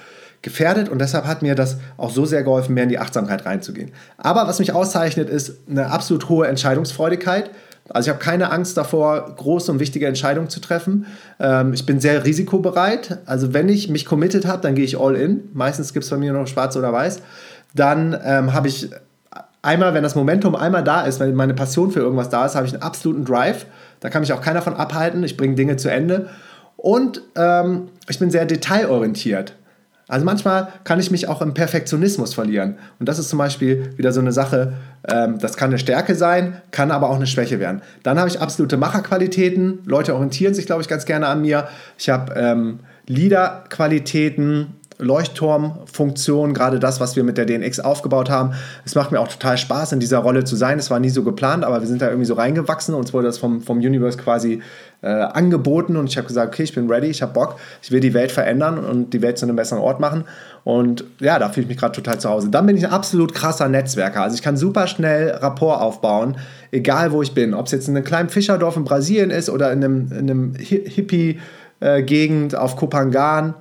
gefährdet 0.42 0.90
und 0.90 1.00
deshalb 1.00 1.26
hat 1.26 1.40
mir 1.40 1.54
das 1.54 1.78
auch 1.96 2.10
so 2.10 2.26
sehr 2.26 2.42
geholfen, 2.42 2.74
mehr 2.74 2.82
in 2.82 2.90
die 2.90 2.98
Achtsamkeit 2.98 3.46
reinzugehen. 3.46 3.92
Aber 4.18 4.46
was 4.46 4.58
mich 4.58 4.74
auszeichnet, 4.74 5.30
ist 5.30 5.56
eine 5.70 5.90
absolut 5.90 6.28
hohe 6.28 6.46
Entscheidungsfreudigkeit, 6.46 7.50
Also 7.90 8.08
ich 8.08 8.14
habe 8.14 8.24
keine 8.24 8.50
Angst 8.50 8.76
davor, 8.76 9.34
große 9.36 9.70
und 9.70 9.78
wichtige 9.78 10.06
Entscheidungen 10.06 10.48
zu 10.48 10.60
treffen. 10.60 11.06
Ähm, 11.38 11.74
ich 11.74 11.84
bin 11.84 12.00
sehr 12.00 12.24
risikobereit. 12.24 13.18
Also 13.26 13.52
wenn 13.52 13.68
ich 13.68 13.90
mich 13.90 14.06
committed 14.06 14.46
habe, 14.46 14.62
dann 14.62 14.74
gehe 14.74 14.84
ich 14.84 14.98
all 14.98 15.14
in. 15.16 15.50
Meistens 15.52 15.92
gibt 15.92 16.04
es 16.04 16.10
bei 16.10 16.16
mir 16.16 16.32
noch 16.32 16.46
schwarz 16.46 16.76
oder 16.76 16.92
weiß. 16.92 17.20
Dann 17.74 18.18
ähm, 18.24 18.54
habe 18.54 18.68
ich 18.68 18.90
einmal, 19.60 19.92
wenn 19.92 20.02
das 20.02 20.14
Momentum 20.14 20.54
einmal 20.54 20.82
da 20.82 21.02
ist, 21.02 21.20
wenn 21.20 21.34
meine 21.34 21.54
Passion 21.54 21.90
für 21.90 22.00
irgendwas 22.00 22.30
da 22.30 22.46
ist, 22.46 22.54
habe 22.54 22.66
ich 22.66 22.72
einen 22.72 22.82
absoluten 22.82 23.24
Drive. 23.24 23.66
Da 24.00 24.08
kann 24.08 24.20
mich 24.22 24.32
auch 24.32 24.40
keiner 24.40 24.62
von 24.62 24.74
abhalten. 24.74 25.22
Ich 25.22 25.36
bringe 25.36 25.54
Dinge 25.54 25.76
zu 25.76 25.90
Ende. 25.90 26.30
Und 26.76 27.22
ähm, 27.36 27.88
ich 28.08 28.18
bin 28.18 28.30
sehr 28.30 28.46
detailorientiert. 28.46 29.54
Also 30.08 30.26
manchmal 30.26 30.68
kann 30.84 31.00
ich 31.00 31.10
mich 31.10 31.28
auch 31.28 31.40
im 31.40 31.54
Perfektionismus 31.54 32.34
verlieren. 32.34 32.76
Und 32.98 33.08
das 33.08 33.18
ist 33.18 33.28
zum 33.30 33.38
Beispiel 33.38 33.96
wieder 33.96 34.12
so 34.12 34.20
eine 34.20 34.32
Sache, 34.32 34.74
ähm, 35.08 35.38
das 35.38 35.56
kann 35.56 35.70
eine 35.70 35.78
Stärke 35.78 36.14
sein, 36.14 36.60
kann 36.70 36.90
aber 36.90 37.08
auch 37.08 37.16
eine 37.16 37.26
Schwäche 37.26 37.58
werden. 37.58 37.80
Dann 38.02 38.18
habe 38.18 38.28
ich 38.28 38.40
absolute 38.40 38.76
Macherqualitäten. 38.76 39.80
Leute 39.86 40.14
orientieren 40.14 40.54
sich, 40.54 40.66
glaube 40.66 40.82
ich, 40.82 40.88
ganz 40.88 41.06
gerne 41.06 41.28
an 41.28 41.40
mir. 41.40 41.68
Ich 41.98 42.10
habe 42.10 42.34
ähm, 42.34 42.80
Leaderqualitäten, 43.06 44.74
Leuchtturmfunktion, 44.98 46.54
gerade 46.54 46.78
das, 46.78 47.00
was 47.00 47.16
wir 47.16 47.24
mit 47.24 47.36
der 47.36 47.46
DNX 47.46 47.80
aufgebaut 47.80 48.30
haben. 48.30 48.54
Es 48.84 48.94
macht 48.94 49.10
mir 49.10 49.20
auch 49.20 49.28
total 49.28 49.58
Spaß, 49.58 49.92
in 49.92 50.00
dieser 50.00 50.18
Rolle 50.18 50.44
zu 50.44 50.56
sein. 50.56 50.78
Es 50.78 50.90
war 50.90 51.00
nie 51.00 51.10
so 51.10 51.24
geplant, 51.24 51.64
aber 51.64 51.80
wir 51.80 51.88
sind 51.88 52.00
da 52.00 52.08
irgendwie 52.08 52.26
so 52.26 52.34
reingewachsen. 52.34 52.94
Uns 52.94 53.12
wurde 53.12 53.26
das 53.26 53.38
vom, 53.38 53.60
vom 53.60 53.78
Universe 53.78 54.18
quasi 54.18 54.62
äh, 55.04 55.08
angeboten 55.08 55.96
und 55.96 56.08
ich 56.08 56.16
habe 56.16 56.26
gesagt, 56.26 56.54
okay, 56.54 56.62
ich 56.62 56.74
bin 56.74 56.90
ready, 56.90 57.08
ich 57.08 57.20
habe 57.20 57.32
Bock, 57.32 57.56
ich 57.82 57.92
will 57.92 58.00
die 58.00 58.14
Welt 58.14 58.32
verändern 58.32 58.78
und 58.78 59.12
die 59.12 59.20
Welt 59.20 59.36
zu 59.36 59.44
einem 59.44 59.56
besseren 59.56 59.82
Ort 59.82 60.00
machen. 60.00 60.24
Und 60.64 61.04
ja, 61.20 61.38
da 61.38 61.50
fühle 61.50 61.64
ich 61.64 61.68
mich 61.68 61.76
gerade 61.76 61.92
total 61.92 62.18
zu 62.18 62.30
Hause. 62.30 62.48
Dann 62.48 62.64
bin 62.64 62.76
ich 62.76 62.86
ein 62.86 62.92
absolut 62.92 63.34
krasser 63.34 63.68
Netzwerker. 63.68 64.22
Also 64.22 64.34
ich 64.34 64.42
kann 64.42 64.56
super 64.56 64.86
schnell 64.86 65.30
Rapport 65.30 65.82
aufbauen, 65.82 66.38
egal 66.70 67.12
wo 67.12 67.20
ich 67.20 67.34
bin. 67.34 67.52
Ob 67.52 67.66
es 67.66 67.72
jetzt 67.72 67.86
in 67.86 67.96
einem 67.96 68.04
kleinen 68.04 68.30
Fischerdorf 68.30 68.76
in 68.76 68.84
Brasilien 68.84 69.30
ist 69.30 69.50
oder 69.50 69.70
in 69.72 69.84
einem, 69.84 70.10
in 70.10 70.30
einem 70.30 70.54
Hippie-Gegend 70.54 72.56
auf 72.56 72.76
Kopangan 72.76 73.54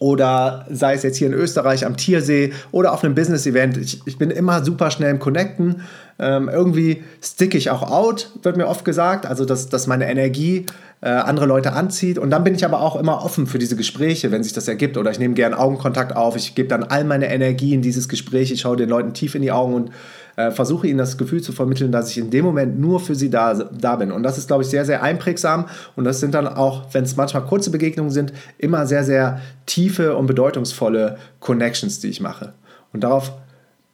oder 0.00 0.66
sei 0.70 0.94
es 0.94 1.02
jetzt 1.02 1.16
hier 1.16 1.28
in 1.28 1.34
Österreich 1.34 1.86
am 1.86 1.96
Tiersee 1.96 2.52
oder 2.72 2.92
auf 2.92 3.04
einem 3.04 3.14
Business-Event. 3.14 3.76
Ich, 3.76 4.00
ich, 4.06 4.18
bin 4.18 4.30
immer 4.30 4.64
super 4.64 4.90
schnell 4.90 5.10
im 5.10 5.18
Connecten. 5.18 5.82
Ähm, 6.18 6.48
irgendwie 6.48 7.02
stick 7.22 7.54
ich 7.54 7.70
auch 7.70 7.90
out, 7.90 8.30
wird 8.42 8.56
mir 8.56 8.68
oft 8.68 8.84
gesagt. 8.84 9.26
Also, 9.26 9.44
dass, 9.44 9.68
dass 9.68 9.86
meine 9.86 10.08
Energie 10.08 10.66
äh, 11.00 11.08
andere 11.08 11.46
Leute 11.46 11.74
anzieht. 11.74 12.18
Und 12.18 12.30
dann 12.30 12.44
bin 12.44 12.54
ich 12.54 12.64
aber 12.64 12.80
auch 12.80 12.96
immer 12.96 13.24
offen 13.24 13.46
für 13.46 13.58
diese 13.58 13.76
Gespräche, 13.76 14.30
wenn 14.30 14.42
sich 14.42 14.54
das 14.54 14.68
ergibt. 14.68 14.96
Oder 14.96 15.10
ich 15.10 15.18
nehme 15.18 15.34
gern 15.34 15.52
Augenkontakt 15.52 16.16
auf. 16.16 16.36
Ich 16.36 16.54
gebe 16.54 16.68
dann 16.68 16.82
all 16.82 17.04
meine 17.04 17.30
Energie 17.32 17.74
in 17.74 17.82
dieses 17.82 18.08
Gespräch. 18.08 18.50
Ich 18.50 18.62
schaue 18.62 18.76
den 18.76 18.88
Leuten 18.88 19.12
tief 19.12 19.34
in 19.34 19.42
die 19.42 19.52
Augen 19.52 19.74
und 19.74 19.90
äh, 20.36 20.50
versuche 20.50 20.86
ihnen 20.86 20.98
das 20.98 21.18
Gefühl 21.18 21.42
zu 21.42 21.52
vermitteln, 21.52 21.92
dass 21.92 22.10
ich 22.10 22.18
in 22.18 22.30
dem 22.30 22.44
Moment 22.44 22.78
nur 22.78 23.00
für 23.00 23.14
sie 23.14 23.30
da, 23.30 23.54
da 23.54 23.96
bin. 23.96 24.12
Und 24.12 24.22
das 24.22 24.38
ist, 24.38 24.48
glaube 24.48 24.62
ich, 24.62 24.68
sehr, 24.68 24.84
sehr 24.84 25.02
einprägsam. 25.02 25.66
Und 25.96 26.04
das 26.04 26.20
sind 26.20 26.34
dann 26.34 26.46
auch, 26.46 26.86
wenn 26.92 27.04
es 27.04 27.16
manchmal 27.16 27.44
kurze 27.44 27.70
Begegnungen 27.70 28.10
sind, 28.10 28.32
immer 28.58 28.86
sehr, 28.86 29.04
sehr 29.04 29.40
tiefe 29.66 30.16
und 30.16 30.26
bedeutungsvolle 30.26 31.18
Connections, 31.40 32.00
die 32.00 32.08
ich 32.08 32.20
mache. 32.20 32.52
Und 32.92 33.04
darauf 33.04 33.32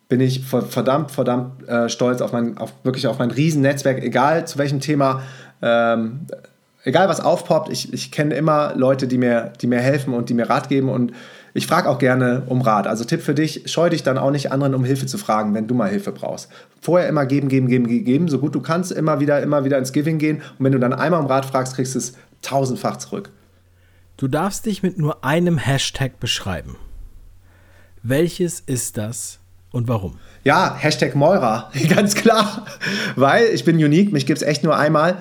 bin 0.09 0.20
ich 0.20 0.44
verdammt, 0.44 1.11
verdammt 1.12 1.66
äh, 1.68 1.88
stolz 1.88 2.20
auf 2.20 2.32
mein, 2.32 2.59
auf, 2.59 2.73
wirklich 2.82 3.06
auf 3.06 3.18
mein 3.18 3.30
Riesennetzwerk, 3.30 4.02
egal 4.02 4.47
zu 4.47 4.59
welchem 4.59 4.80
Thema. 4.80 5.23
Ähm, 5.62 6.26
egal 6.85 7.09
was 7.09 7.20
aufpoppt, 7.20 7.70
ich, 7.70 7.92
ich 7.92 8.11
kenne 8.11 8.35
immer 8.35 8.75
Leute, 8.75 9.06
die 9.06 9.18
mir, 9.18 9.52
die 9.61 9.66
mir 9.66 9.80
helfen 9.80 10.14
und 10.14 10.28
die 10.28 10.35
mir 10.35 10.49
Rat 10.49 10.68
geben 10.68 10.88
und 10.88 11.12
ich 11.52 11.66
frage 11.66 11.88
auch 11.88 11.99
gerne 11.99 12.45
um 12.47 12.61
Rat. 12.61 12.87
Also 12.87 13.04
Tipp 13.04 13.23
für 13.23 13.35
dich, 13.35 13.62
scheu 13.66 13.90
dich 13.90 14.02
dann 14.02 14.19
auch 14.19 14.30
nicht 14.30 14.52
anderen 14.52 14.75
um 14.75 14.85
Hilfe 14.85 15.07
zu 15.07 15.19
fragen, 15.19 15.54
wenn 15.54 15.66
du 15.66 15.75
mal 15.75 15.90
Hilfe 15.90 16.12
brauchst. 16.12 16.49
Vorher 16.80 17.09
immer 17.09 17.26
geben, 17.26 17.49
geben, 17.49 17.69
geben, 17.69 17.87
geben, 17.87 18.28
so 18.28 18.38
gut 18.38 18.54
du 18.54 18.61
kannst, 18.61 18.92
immer 18.92 19.21
wieder, 19.21 19.42
immer 19.42 19.64
wieder 19.64 19.78
ins 19.78 19.92
Giving 19.92 20.19
gehen. 20.19 20.38
Und 20.59 20.64
wenn 20.64 20.73
du 20.73 20.78
dann 20.78 20.92
einmal 20.92 21.21
um 21.21 21.26
Rat 21.26 21.47
fragst, 21.47 21.75
kriegst 21.75 21.95
du 21.95 21.99
es 21.99 22.14
tausendfach 22.42 22.97
zurück. 22.97 23.30
Du 24.16 24.28
darfst 24.28 24.66
dich 24.66 24.83
mit 24.83 24.99
nur 24.99 25.25
einem 25.25 25.59
Hashtag 25.59 26.21
beschreiben. 26.21 26.76
Welches 28.02 28.61
ist 28.61 28.97
das 28.97 29.40
und 29.73 29.88
warum? 29.88 30.19
Ja, 30.45 30.75
Hashtag 30.75 31.14
Moira, 31.14 31.71
ganz 31.88 32.14
klar. 32.14 32.66
Weil 33.16 33.47
ich 33.47 33.64
bin 33.64 33.76
unique, 33.76 34.12
mich 34.12 34.26
gibt 34.26 34.40
es 34.40 34.47
echt 34.47 34.62
nur 34.62 34.76
einmal. 34.76 35.19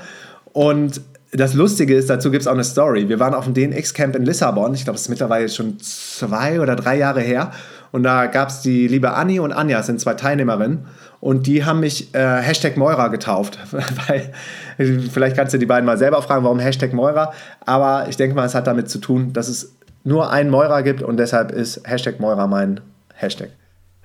Und 0.54 1.02
das 1.32 1.54
Lustige 1.54 1.96
ist, 1.96 2.10
dazu 2.10 2.32
gibt 2.32 2.42
es 2.42 2.48
auch 2.48 2.54
eine 2.54 2.64
Story. 2.64 3.08
Wir 3.08 3.20
waren 3.20 3.34
auf 3.34 3.46
dem 3.46 3.54
DNX-Camp 3.54 4.16
in 4.16 4.26
Lissabon. 4.26 4.74
Ich 4.74 4.84
glaube, 4.84 4.96
es 4.96 5.04
ist 5.04 5.10
mittlerweile 5.10 5.48
schon 5.50 5.80
zwei 5.80 6.60
oder 6.60 6.76
drei 6.76 6.98
Jahre 6.98 7.22
her. 7.22 7.52
Und 7.92 8.04
da 8.04 8.26
gab 8.28 8.50
es 8.50 8.62
die 8.62 8.88
liebe 8.88 9.14
Anni 9.14 9.40
und 9.40 9.52
Anja, 9.52 9.82
sind 9.84 10.00
zwei 10.00 10.16
Teilnehmerinnen. 10.16 10.86
Und 11.20 11.48
die 11.48 11.66
haben 11.66 11.82
mich 11.82 12.14
äh, 12.16 12.42
Hashtag 12.42 12.78
Moira 12.78 13.10
getauft. 13.10 13.60
Weil, 14.08 14.32
vielleicht 14.78 15.36
kannst 15.36 15.54
du 15.54 15.58
die 15.58 15.66
beiden 15.66 15.86
mal 15.86 15.98
selber 15.98 16.22
fragen, 16.22 16.44
warum 16.44 16.60
Hashtag 16.60 16.94
Moira. 16.94 17.34
Aber 17.66 18.08
ich 18.10 18.18
denke 18.18 18.36
mal, 18.36 18.46
es 18.46 18.56
hat 18.56 18.68
damit 18.68 18.90
zu 18.90 19.00
tun, 19.00 19.34
dass 19.34 19.50
es 19.50 19.76
nur 20.04 20.32
einen 20.32 20.50
Moira 20.50 20.82
gibt 20.82 21.02
und 21.04 21.18
deshalb 21.18 21.52
ist 21.52 21.82
Hashtag 21.88 22.20
Moira 22.20 22.48
mein 22.48 22.80
Hashtag. 23.14 23.50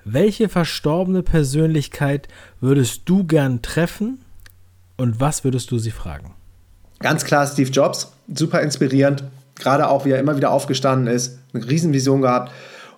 Welche 0.03 0.49
verstorbene 0.49 1.23
Persönlichkeit 1.23 2.27
würdest 2.59 3.03
du 3.05 3.23
gern 3.23 3.61
treffen 3.61 4.19
und 4.97 5.19
was 5.19 5.43
würdest 5.43 5.71
du 5.71 5.79
sie 5.79 5.91
fragen? 5.91 6.35
Ganz 7.05 7.23
klar 7.23 7.45
Steve 7.45 7.69
Jobs, 7.69 8.11
super 8.33 8.61
inspirierend, 8.61 9.25
gerade 9.53 9.89
auch 9.89 10.05
wie 10.05 10.09
er 10.09 10.17
immer 10.17 10.37
wieder 10.37 10.49
aufgestanden 10.49 11.05
ist, 11.05 11.37
eine 11.53 11.63
Riesenvision 11.63 12.23
gehabt. 12.23 12.51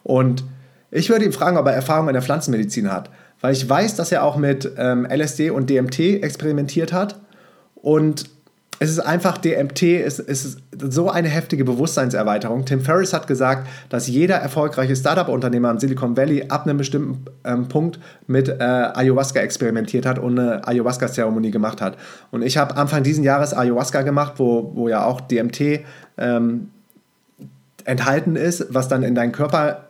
Und 0.03 0.45
ich 0.91 1.09
würde 1.09 1.25
ihn 1.25 1.33
fragen, 1.33 1.57
ob 1.57 1.65
er 1.65 1.73
Erfahrung 1.73 2.07
in 2.07 2.13
der 2.13 2.21
Pflanzenmedizin 2.21 2.89
hat, 2.89 3.09
weil 3.41 3.51
ich 3.51 3.69
weiß, 3.69 3.97
dass 3.97 4.13
er 4.13 4.23
auch 4.23 4.37
mit 4.37 4.71
ähm, 4.77 5.05
LSD 5.05 5.49
und 5.49 5.69
DMT 5.69 5.99
experimentiert 6.23 6.93
hat. 6.93 7.19
Und 7.75 8.29
es 8.79 8.91
ist 8.91 8.99
einfach, 8.99 9.37
DMT 9.37 9.81
ist, 9.83 10.19
ist 10.19 10.59
so 10.77 11.09
eine 11.09 11.27
heftige 11.27 11.65
Bewusstseinserweiterung. 11.65 12.65
Tim 12.65 12.81
Ferriss 12.81 13.13
hat 13.13 13.25
gesagt, 13.25 13.67
dass 13.89 14.07
jeder 14.07 14.35
erfolgreiche 14.35 14.95
Startup-Unternehmer 14.95 15.71
im 15.71 15.79
Silicon 15.79 16.15
Valley 16.15 16.45
ab 16.49 16.65
einem 16.65 16.77
bestimmten 16.77 17.25
ähm, 17.43 17.67
Punkt 17.67 17.99
mit 18.27 18.49
äh, 18.49 18.53
Ayahuasca 18.61 19.39
experimentiert 19.39 20.05
hat 20.05 20.19
und 20.19 20.37
eine 20.37 20.67
Ayahuasca-Zeremonie 20.67 21.51
gemacht 21.51 21.81
hat. 21.81 21.97
Und 22.29 22.43
ich 22.43 22.57
habe 22.57 22.77
Anfang 22.77 23.03
diesen 23.03 23.23
Jahres 23.23 23.53
Ayahuasca 23.53 24.03
gemacht, 24.03 24.33
wo, 24.37 24.71
wo 24.75 24.89
ja 24.89 25.05
auch 25.05 25.21
DMT 25.21 25.81
ähm, 26.17 26.69
enthalten 27.85 28.35
ist, 28.35 28.67
was 28.69 28.87
dann 28.87 29.01
in 29.01 29.15
deinen 29.15 29.31
Körper 29.31 29.87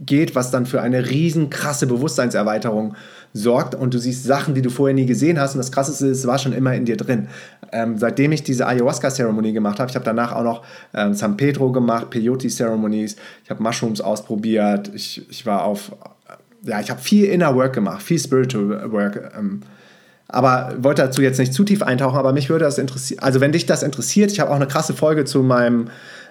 geht, 0.00 0.34
was 0.34 0.50
dann 0.50 0.66
für 0.66 0.82
eine 0.82 1.08
riesen 1.08 1.48
krasse 1.48 1.86
Bewusstseinserweiterung 1.86 2.96
sorgt 3.36 3.74
und 3.74 3.94
du 3.94 3.98
siehst 3.98 4.24
Sachen, 4.24 4.54
die 4.54 4.62
du 4.62 4.70
vorher 4.70 4.94
nie 4.94 5.06
gesehen 5.06 5.38
hast 5.38 5.54
und 5.54 5.58
das 5.58 5.70
Krasseste 5.70 6.06
ist, 6.06 6.18
es 6.18 6.26
war 6.26 6.38
schon 6.38 6.52
immer 6.52 6.74
in 6.74 6.84
dir 6.84 6.96
drin. 6.96 7.28
Ähm, 7.72 7.98
seitdem 7.98 8.32
ich 8.32 8.42
diese 8.42 8.66
Ayahuasca-Zeremonie 8.66 9.52
gemacht 9.52 9.78
habe, 9.78 9.90
ich 9.90 9.94
habe 9.94 10.04
danach 10.04 10.32
auch 10.32 10.42
noch 10.42 10.62
ähm, 10.94 11.14
San 11.14 11.36
Pedro 11.36 11.70
gemacht, 11.72 12.10
Peyote-Ceremonies, 12.10 13.16
ich 13.44 13.50
habe 13.50 13.62
Mushrooms 13.62 14.00
ausprobiert, 14.00 14.90
ich, 14.94 15.28
ich 15.30 15.44
war 15.46 15.64
auf, 15.64 15.92
ja, 16.62 16.80
ich 16.80 16.90
habe 16.90 17.00
viel 17.00 17.26
Inner 17.26 17.54
Work 17.54 17.74
gemacht, 17.74 18.02
viel 18.02 18.18
Spiritual 18.18 18.90
Work. 18.90 19.32
Ähm, 19.36 19.60
aber 20.28 20.74
wollte 20.78 21.02
dazu 21.02 21.22
jetzt 21.22 21.38
nicht 21.38 21.52
zu 21.52 21.62
tief 21.62 21.82
eintauchen, 21.82 22.18
aber 22.18 22.32
mich 22.32 22.48
würde 22.48 22.64
das 22.64 22.78
interessieren. 22.78 23.22
Also, 23.22 23.40
wenn 23.40 23.52
dich 23.52 23.66
das 23.66 23.84
interessiert, 23.84 24.32
ich 24.32 24.40
habe 24.40 24.50
auch 24.50 24.56
eine 24.56 24.66
krasse 24.66 24.92
Folge 24.92 25.24
zu 25.24 25.42
meinem 25.42 25.88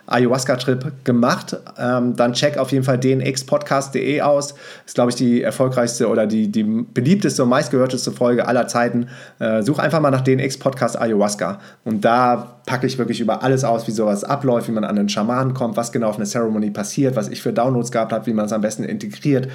Ayahuasca-Trip 0.08 1.04
gemacht. 1.04 1.58
Ähm, 1.78 2.16
dann 2.16 2.34
check 2.34 2.58
auf 2.58 2.72
jeden 2.72 2.84
Fall 2.84 3.00
dnxpodcast.de 3.00 4.22
aus. 4.22 4.54
Ist, 4.86 4.96
glaube 4.96 5.12
ich, 5.12 5.16
die 5.16 5.42
erfolgreichste 5.42 6.08
oder 6.08 6.28
die, 6.28 6.52
die 6.52 6.64
beliebteste 6.64 7.44
und 7.44 7.50
meistgehörteste 7.50 8.12
Folge 8.12 8.48
aller 8.48 8.68
Zeiten. 8.68 9.08
Äh, 9.40 9.64
such 9.64 9.80
einfach 9.80 10.00
mal 10.00 10.12
nach 10.12 10.22
DNX 10.22 10.58
Podcast 10.58 11.00
Ayahuasca. 11.00 11.60
Und 11.84 12.06
da 12.06 12.60
packe 12.66 12.88
ich 12.88 12.98
wirklich 12.98 13.20
über 13.20 13.44
alles 13.44 13.64
aus, 13.64 13.88
wie 13.88 13.92
sowas 13.92 14.24
abläuft, 14.24 14.68
wie 14.68 14.74
man 14.74 14.84
an 14.84 14.98
einen 14.98 15.10
Schamanen 15.10 15.54
kommt, 15.54 15.78
was 15.78 15.92
genau 15.92 16.10
auf 16.10 16.18
einer 16.18 16.26
Ceremony 16.26 16.72
passiert, 16.72 17.16
was 17.16 17.28
ich 17.28 17.42
für 17.42 17.54
Downloads 17.54 17.92
gehabt 17.92 18.12
habe, 18.12 18.26
wie 18.26 18.34
man 18.34 18.46
es 18.46 18.54
am 18.54 18.62
besten 18.62 18.84
integriert. 18.84 19.48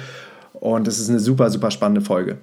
Und 0.53 0.87
es 0.87 0.99
ist 0.99 1.09
eine 1.09 1.19
super, 1.19 1.49
super 1.49 1.71
spannende 1.71 2.01
Folge. 2.01 2.37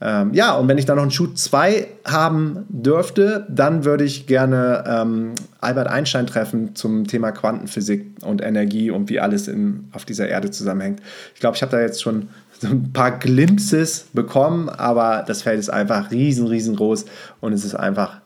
Ähm, 0.00 0.32
ja, 0.32 0.54
und 0.54 0.68
wenn 0.68 0.78
ich 0.78 0.84
da 0.84 0.94
noch 0.94 1.02
einen 1.02 1.10
Shoot 1.10 1.38
2 1.38 1.88
haben 2.04 2.64
dürfte, 2.68 3.46
dann 3.48 3.84
würde 3.84 4.04
ich 4.04 4.26
gerne 4.26 4.84
ähm, 4.86 5.32
Albert 5.60 5.88
Einstein 5.88 6.26
treffen 6.26 6.76
zum 6.76 7.06
Thema 7.06 7.32
Quantenphysik 7.32 8.16
und 8.22 8.40
Energie 8.40 8.90
und 8.90 9.10
wie 9.10 9.18
alles 9.18 9.48
in, 9.48 9.88
auf 9.92 10.04
dieser 10.04 10.28
Erde 10.28 10.50
zusammenhängt. 10.50 11.00
Ich 11.34 11.40
glaube, 11.40 11.56
ich 11.56 11.62
habe 11.62 11.72
da 11.72 11.80
jetzt 11.80 12.00
schon 12.00 12.28
so 12.60 12.68
ein 12.68 12.92
paar 12.92 13.18
Glimpses 13.18 14.06
bekommen, 14.12 14.68
aber 14.68 15.24
das 15.26 15.42
Feld 15.42 15.58
ist 15.58 15.70
einfach 15.70 16.10
riesen, 16.10 16.46
riesengroß 16.46 17.04
und 17.40 17.52
es 17.52 17.64
ist 17.64 17.74
einfach 17.74 18.20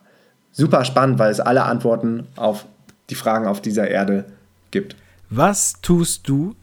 super 0.52 0.84
spannend, 0.84 1.18
weil 1.18 1.30
es 1.30 1.40
alle 1.40 1.64
Antworten 1.64 2.26
auf 2.36 2.66
die 3.08 3.14
Fragen 3.14 3.46
auf 3.46 3.62
dieser 3.62 3.88
Erde 3.88 4.26
gibt. 4.70 4.96
Was 5.30 5.74
tust 5.80 6.28
du, 6.28 6.54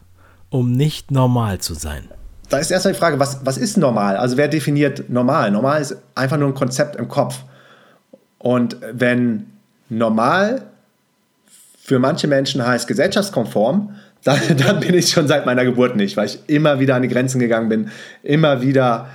um 0.49 0.71
nicht 0.71 1.09
normal 1.09 1.59
zu 1.59 1.73
sein? 1.73 2.09
Da 2.49 2.57
ist 2.57 2.71
erstmal 2.71 2.93
die 2.93 2.99
Frage, 2.99 3.19
was, 3.19 3.45
was 3.45 3.57
ist 3.57 3.77
normal? 3.77 4.17
Also 4.17 4.35
wer 4.35 4.47
definiert 4.47 5.09
normal? 5.09 5.51
Normal 5.51 5.81
ist 5.81 5.95
einfach 6.15 6.37
nur 6.37 6.49
ein 6.49 6.55
Konzept 6.55 6.95
im 6.95 7.07
Kopf. 7.07 7.43
Und 8.39 8.77
wenn 8.91 9.47
normal 9.89 10.63
für 11.81 11.99
manche 11.99 12.27
Menschen 12.27 12.65
heißt 12.65 12.87
gesellschaftskonform, 12.87 13.95
dann, 14.23 14.39
dann 14.57 14.79
bin 14.81 14.95
ich 14.95 15.09
schon 15.09 15.27
seit 15.27 15.45
meiner 15.45 15.63
Geburt 15.63 15.95
nicht, 15.95 16.17
weil 16.17 16.25
ich 16.25 16.39
immer 16.47 16.79
wieder 16.79 16.95
an 16.95 17.03
die 17.03 17.07
Grenzen 17.07 17.39
gegangen 17.39 17.69
bin, 17.69 17.89
immer 18.21 18.61
wieder 18.61 19.07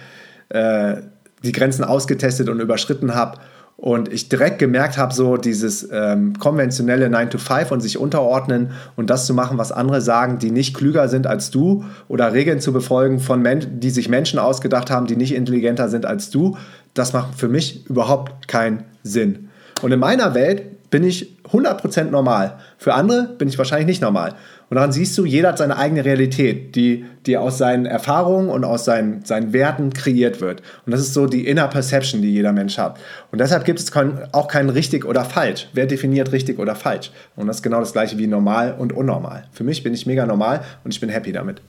äh, 0.49 0.97
die 1.43 1.53
Grenzen 1.53 1.85
ausgetestet 1.85 2.49
und 2.49 2.61
überschritten 2.61 3.15
habe. 3.15 3.39
Und 3.77 4.13
ich 4.13 4.29
direkt 4.29 4.59
gemerkt 4.59 4.99
habe, 4.99 5.13
so 5.13 5.37
dieses 5.37 5.89
ähm, 5.91 6.39
konventionelle 6.39 7.11
9 7.11 7.31
to 7.31 7.39
5 7.39 7.71
und 7.73 7.81
sich 7.81 7.99
unterordnen 7.99 8.71
und 8.97 9.11
das 9.11 9.27
zu 9.27 9.35
machen, 9.35 9.59
was 9.59 9.73
andere 9.73 10.01
sagen, 10.01 10.39
die 10.39 10.51
nicht 10.51 10.75
klüger 10.75 11.09
sind 11.09 11.27
als 11.27 11.51
du 11.51 11.85
oder 12.09 12.33
Regeln 12.33 12.61
zu 12.61 12.73
befolgen 12.73 13.19
von 13.19 13.43
Menschen, 13.43 13.81
die 13.81 13.91
sich 13.91 14.09
Menschen 14.09 14.39
ausgedacht 14.39 14.91
haben, 14.91 15.07
die 15.07 15.17
nicht 15.17 15.35
intelligenter 15.35 15.89
sind 15.89 16.07
als 16.07 16.31
du, 16.31 16.57
das 16.95 17.13
macht 17.13 17.35
für 17.39 17.49
mich 17.49 17.87
überhaupt 17.87 18.47
keinen 18.47 18.85
Sinn. 19.03 19.49
Und 19.83 19.93
in 19.93 19.99
meiner 19.99 20.35
Welt 20.35 20.91
bin 20.91 21.03
ich 21.03 21.37
100% 21.51 22.05
normal. 22.05 22.59
Für 22.79 22.95
andere 22.95 23.35
bin 23.37 23.49
ich 23.49 23.59
wahrscheinlich 23.59 23.89
nicht 23.89 24.03
normal. 24.03 24.35
Und 24.71 24.77
daran 24.77 24.93
siehst 24.93 25.17
du, 25.19 25.25
jeder 25.25 25.51
hat 25.51 25.59
seine 25.59 25.77
eigene 25.77 26.05
Realität, 26.05 26.75
die, 26.75 27.05
die 27.27 27.37
aus 27.37 27.59
seinen 27.59 27.87
Erfahrungen 27.87 28.49
und 28.49 28.65
aus 28.65 28.85
seinen, 28.85 29.25
seinen 29.25 29.53
Werten 29.53 29.93
kreiert 29.93 30.41
wird. 30.41 30.63
Und 30.87 30.93
das 30.93 31.01
ist 31.01 31.15
so 31.15 31.27
die 31.27 31.47
Inner 31.47 31.69
Perception, 31.69 32.23
die 32.23 32.33
jeder 32.33 32.53
Mensch 32.53 32.79
hat. 32.79 32.99
Und 33.31 33.41
deshalb 33.41 33.65
gibt 33.65 33.79
es 33.79 33.93
auch 34.33 34.49
kein 34.49 34.71
richtig 34.71 35.05
oder 35.05 35.25
falsch. 35.25 35.69
Wer 35.75 35.87
definiert 35.87 36.33
richtig 36.33 36.59
oder 36.59 36.75
falsch? 36.75 37.11
Und 37.37 37.47
das 37.47 37.57
ist 37.57 37.63
genau 37.63 37.81
das 37.81 37.93
gleiche 37.93 38.19
wie 38.19 38.27
normal 38.27 38.75
und 38.79 38.93
unnormal. 38.93 39.45
Für 39.53 39.65
mich 39.65 39.83
bin 39.83 39.95
ich 39.95 40.07
mega 40.07 40.27
normal 40.27 40.65
und 40.83 40.93
ich 40.95 41.01
bin 41.01 41.11
happy 41.11 41.33
damit. 41.33 41.61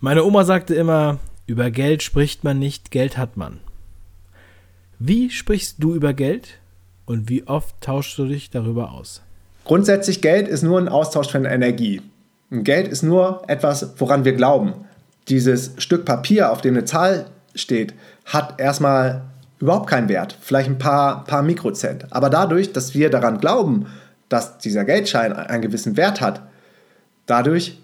Meine 0.00 0.24
Oma 0.24 0.44
sagte 0.44 0.74
immer, 0.74 1.18
über 1.46 1.70
Geld 1.70 2.02
spricht 2.02 2.44
man 2.44 2.58
nicht, 2.58 2.90
Geld 2.90 3.16
hat 3.16 3.36
man. 3.36 3.60
Wie 4.98 5.30
sprichst 5.30 5.76
du 5.78 5.94
über 5.94 6.12
Geld 6.14 6.58
und 7.06 7.28
wie 7.28 7.46
oft 7.46 7.80
tauschst 7.80 8.18
du 8.18 8.26
dich 8.26 8.50
darüber 8.50 8.92
aus? 8.92 9.22
Grundsätzlich 9.64 10.20
Geld 10.20 10.48
ist 10.48 10.62
nur 10.62 10.78
ein 10.78 10.88
Austausch 10.88 11.30
von 11.30 11.44
Energie. 11.44 12.02
Geld 12.50 12.88
ist 12.88 13.02
nur 13.02 13.42
etwas, 13.46 13.94
woran 13.96 14.24
wir 14.24 14.32
glauben. 14.32 14.74
Dieses 15.28 15.72
Stück 15.78 16.04
Papier, 16.04 16.50
auf 16.50 16.60
dem 16.60 16.74
eine 16.74 16.84
Zahl 16.84 17.26
steht, 17.54 17.94
hat 18.26 18.60
erstmal 18.60 19.22
überhaupt 19.60 19.88
keinen 19.88 20.08
Wert, 20.08 20.36
vielleicht 20.40 20.68
ein 20.68 20.78
paar, 20.78 21.24
paar 21.24 21.42
Mikrocent. 21.42 22.06
Aber 22.10 22.28
dadurch, 22.28 22.72
dass 22.72 22.94
wir 22.94 23.10
daran 23.10 23.38
glauben, 23.38 23.86
dass 24.28 24.58
dieser 24.58 24.84
Geldschein 24.84 25.32
einen 25.32 25.62
gewissen 25.62 25.96
Wert 25.96 26.20
hat, 26.20 26.42
dadurch 27.26 27.78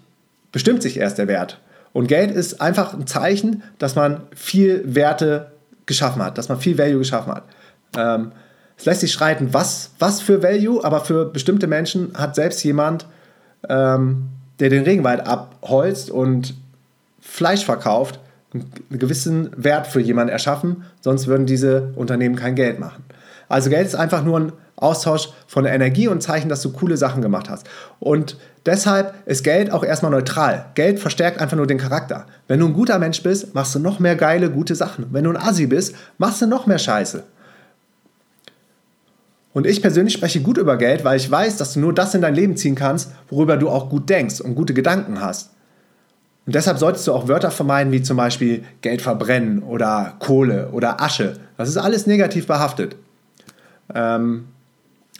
bestimmt 0.51 0.81
sich 0.81 0.97
erst 0.97 1.17
der 1.17 1.27
Wert. 1.27 1.59
Und 1.93 2.07
Geld 2.07 2.31
ist 2.31 2.61
einfach 2.61 2.93
ein 2.93 3.07
Zeichen, 3.07 3.63
dass 3.77 3.95
man 3.95 4.21
viel 4.35 4.83
Werte 4.85 5.51
geschaffen 5.85 6.21
hat, 6.21 6.37
dass 6.37 6.49
man 6.49 6.59
viel 6.59 6.77
Value 6.77 6.99
geschaffen 6.99 7.33
hat. 7.33 7.43
Ähm, 7.97 8.31
es 8.79 8.85
lässt 8.85 9.01
sich 9.01 9.11
streiten, 9.11 9.53
was, 9.53 9.91
was 9.99 10.21
für 10.21 10.41
Value, 10.41 10.83
aber 10.83 11.01
für 11.01 11.25
bestimmte 11.25 11.67
Menschen 11.67 12.13
hat 12.15 12.35
selbst 12.35 12.63
jemand, 12.63 13.05
ähm, 13.67 14.29
der 14.61 14.69
den 14.69 14.83
Regenwald 14.83 15.27
abholzt 15.27 16.09
und 16.09 16.55
Fleisch 17.19 17.65
verkauft, 17.65 18.21
einen 18.53 18.71
gewissen 18.91 19.51
Wert 19.57 19.85
für 19.85 19.99
jemanden 19.99 20.31
erschaffen, 20.31 20.85
sonst 21.01 21.27
würden 21.27 21.45
diese 21.45 21.91
Unternehmen 21.95 22.37
kein 22.37 22.55
Geld 22.55 22.79
machen. 22.79 23.03
Also 23.49 23.69
Geld 23.69 23.85
ist 23.85 23.95
einfach 23.95 24.23
nur 24.23 24.39
ein 24.39 24.53
Austausch 24.77 25.29
von 25.45 25.65
Energie 25.65 26.07
und 26.07 26.23
Zeichen, 26.23 26.47
dass 26.47 26.61
du 26.61 26.71
coole 26.71 26.95
Sachen 26.95 27.21
gemacht 27.21 27.49
hast. 27.49 27.67
Und 27.99 28.37
deshalb 28.65 29.13
ist 29.25 29.43
Geld 29.43 29.73
auch 29.73 29.83
erstmal 29.83 30.11
neutral. 30.11 30.67
Geld 30.75 31.01
verstärkt 31.01 31.41
einfach 31.41 31.57
nur 31.57 31.67
den 31.67 31.77
Charakter. 31.77 32.27
Wenn 32.47 32.61
du 32.61 32.67
ein 32.67 32.73
guter 32.73 32.97
Mensch 32.97 33.21
bist, 33.21 33.53
machst 33.53 33.75
du 33.75 33.79
noch 33.79 33.99
mehr 33.99 34.15
geile, 34.15 34.49
gute 34.49 34.75
Sachen. 34.75 35.07
Wenn 35.11 35.25
du 35.25 35.31
ein 35.31 35.37
Assi 35.37 35.67
bist, 35.67 35.95
machst 36.17 36.41
du 36.41 36.47
noch 36.47 36.65
mehr 36.65 36.79
Scheiße. 36.79 37.23
Und 39.59 39.67
ich 39.67 39.81
persönlich 39.81 40.13
spreche 40.13 40.39
gut 40.39 40.57
über 40.57 40.77
Geld, 40.77 41.03
weil 41.03 41.17
ich 41.17 41.29
weiß, 41.29 41.57
dass 41.57 41.73
du 41.73 41.81
nur 41.81 41.93
das 41.93 42.15
in 42.15 42.21
dein 42.21 42.33
Leben 42.33 42.55
ziehen 42.55 42.75
kannst, 42.75 43.11
worüber 43.29 43.57
du 43.57 43.67
auch 43.67 43.89
gut 43.89 44.09
denkst 44.09 44.39
und 44.39 44.55
gute 44.55 44.73
Gedanken 44.73 45.19
hast. 45.19 45.49
Und 46.45 46.55
deshalb 46.55 46.77
solltest 46.77 47.05
du 47.05 47.11
auch 47.11 47.27
Wörter 47.27 47.51
vermeiden, 47.51 47.91
wie 47.91 48.01
zum 48.01 48.15
Beispiel 48.15 48.63
Geld 48.79 49.01
verbrennen 49.01 49.61
oder 49.61 50.15
Kohle 50.19 50.69
oder 50.71 51.01
Asche. 51.01 51.33
Das 51.57 51.67
ist 51.67 51.75
alles 51.75 52.07
negativ 52.07 52.47
behaftet. 52.47 52.95
Ähm, 53.93 54.45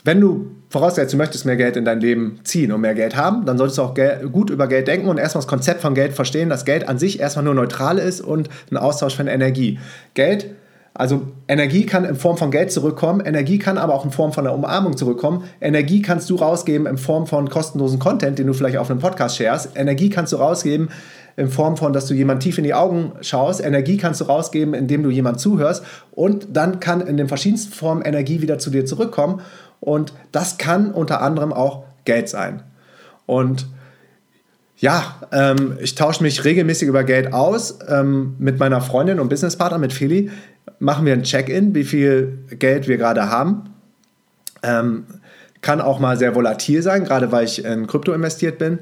wenn 0.05 0.21
du 0.21 0.51
voraussetzt, 0.69 1.11
du 1.11 1.17
möchtest 1.17 1.45
mehr 1.45 1.57
Geld 1.57 1.75
in 1.75 1.83
dein 1.83 1.99
Leben 1.99 2.39
ziehen 2.45 2.71
und 2.71 2.79
mehr 2.79 2.95
Geld 2.95 3.17
haben, 3.17 3.45
dann 3.45 3.57
solltest 3.57 3.77
du 3.77 3.81
auch 3.81 3.93
gut 4.31 4.51
über 4.51 4.67
Geld 4.67 4.87
denken 4.87 5.09
und 5.09 5.17
erstmal 5.17 5.41
das 5.41 5.49
Konzept 5.49 5.81
von 5.81 5.95
Geld 5.95 6.13
verstehen, 6.13 6.47
dass 6.47 6.63
Geld 6.63 6.87
an 6.87 6.97
sich 6.97 7.19
erstmal 7.19 7.43
nur 7.43 7.55
neutral 7.55 7.97
ist 7.97 8.21
und 8.21 8.47
ein 8.71 8.77
Austausch 8.77 9.17
von 9.17 9.27
Energie. 9.27 9.79
Geld 10.13 10.55
also 10.93 11.21
Energie 11.47 11.85
kann 11.85 12.03
in 12.03 12.15
Form 12.15 12.37
von 12.37 12.51
Geld 12.51 12.71
zurückkommen, 12.71 13.21
Energie 13.21 13.59
kann 13.59 13.77
aber 13.77 13.93
auch 13.93 14.05
in 14.05 14.11
Form 14.11 14.33
von 14.33 14.45
einer 14.45 14.55
Umarmung 14.55 14.97
zurückkommen. 14.97 15.43
Energie 15.61 16.01
kannst 16.01 16.29
du 16.29 16.35
rausgeben 16.35 16.87
in 16.87 16.97
Form 16.97 17.27
von 17.27 17.49
kostenlosen 17.49 17.99
Content, 17.99 18.39
den 18.39 18.47
du 18.47 18.53
vielleicht 18.53 18.77
auf 18.77 18.89
einem 18.89 18.99
Podcast 18.99 19.37
sharest. 19.37 19.71
Energie 19.75 20.09
kannst 20.09 20.33
du 20.33 20.37
rausgeben 20.37 20.89
in 21.37 21.49
Form 21.49 21.77
von, 21.77 21.93
dass 21.93 22.05
du 22.05 22.13
jemand 22.13 22.43
tief 22.43 22.57
in 22.57 22.65
die 22.65 22.73
Augen 22.73 23.13
schaust. 23.21 23.63
Energie 23.63 23.95
kannst 23.95 24.19
du 24.19 24.25
rausgeben, 24.25 24.73
indem 24.73 25.03
du 25.03 25.09
jemand 25.09 25.39
zuhörst. 25.39 25.85
Und 26.11 26.47
dann 26.51 26.81
kann 26.81 26.99
in 26.99 27.15
den 27.15 27.29
verschiedensten 27.29 27.71
Formen 27.71 28.01
Energie 28.01 28.41
wieder 28.41 28.59
zu 28.59 28.69
dir 28.69 28.85
zurückkommen. 28.85 29.41
Und 29.79 30.11
das 30.33 30.57
kann 30.57 30.91
unter 30.91 31.21
anderem 31.21 31.53
auch 31.53 31.83
Geld 32.03 32.27
sein. 32.27 32.63
Und 33.25 33.67
ja, 34.79 35.15
ähm, 35.31 35.77
ich 35.81 35.95
tausche 35.95 36.23
mich 36.23 36.45
regelmäßig 36.45 36.87
über 36.87 37.03
Geld 37.03 37.33
aus 37.33 37.79
ähm, 37.87 38.35
mit 38.39 38.59
meiner 38.59 38.81
Freundin 38.81 39.19
und 39.19 39.29
Businesspartner, 39.29 39.77
mit 39.77 39.93
Feli 39.93 40.31
machen 40.79 41.05
wir 41.05 41.13
ein 41.13 41.23
Check-in, 41.23 41.75
wie 41.75 41.83
viel 41.83 42.39
Geld 42.57 42.87
wir 42.87 42.97
gerade 42.97 43.29
haben. 43.29 43.73
Ähm, 44.63 45.05
kann 45.61 45.81
auch 45.81 45.99
mal 45.99 46.17
sehr 46.17 46.35
volatil 46.35 46.81
sein, 46.81 47.03
gerade 47.03 47.31
weil 47.31 47.45
ich 47.45 47.65
in 47.65 47.87
Krypto 47.87 48.13
investiert 48.13 48.57
bin, 48.59 48.79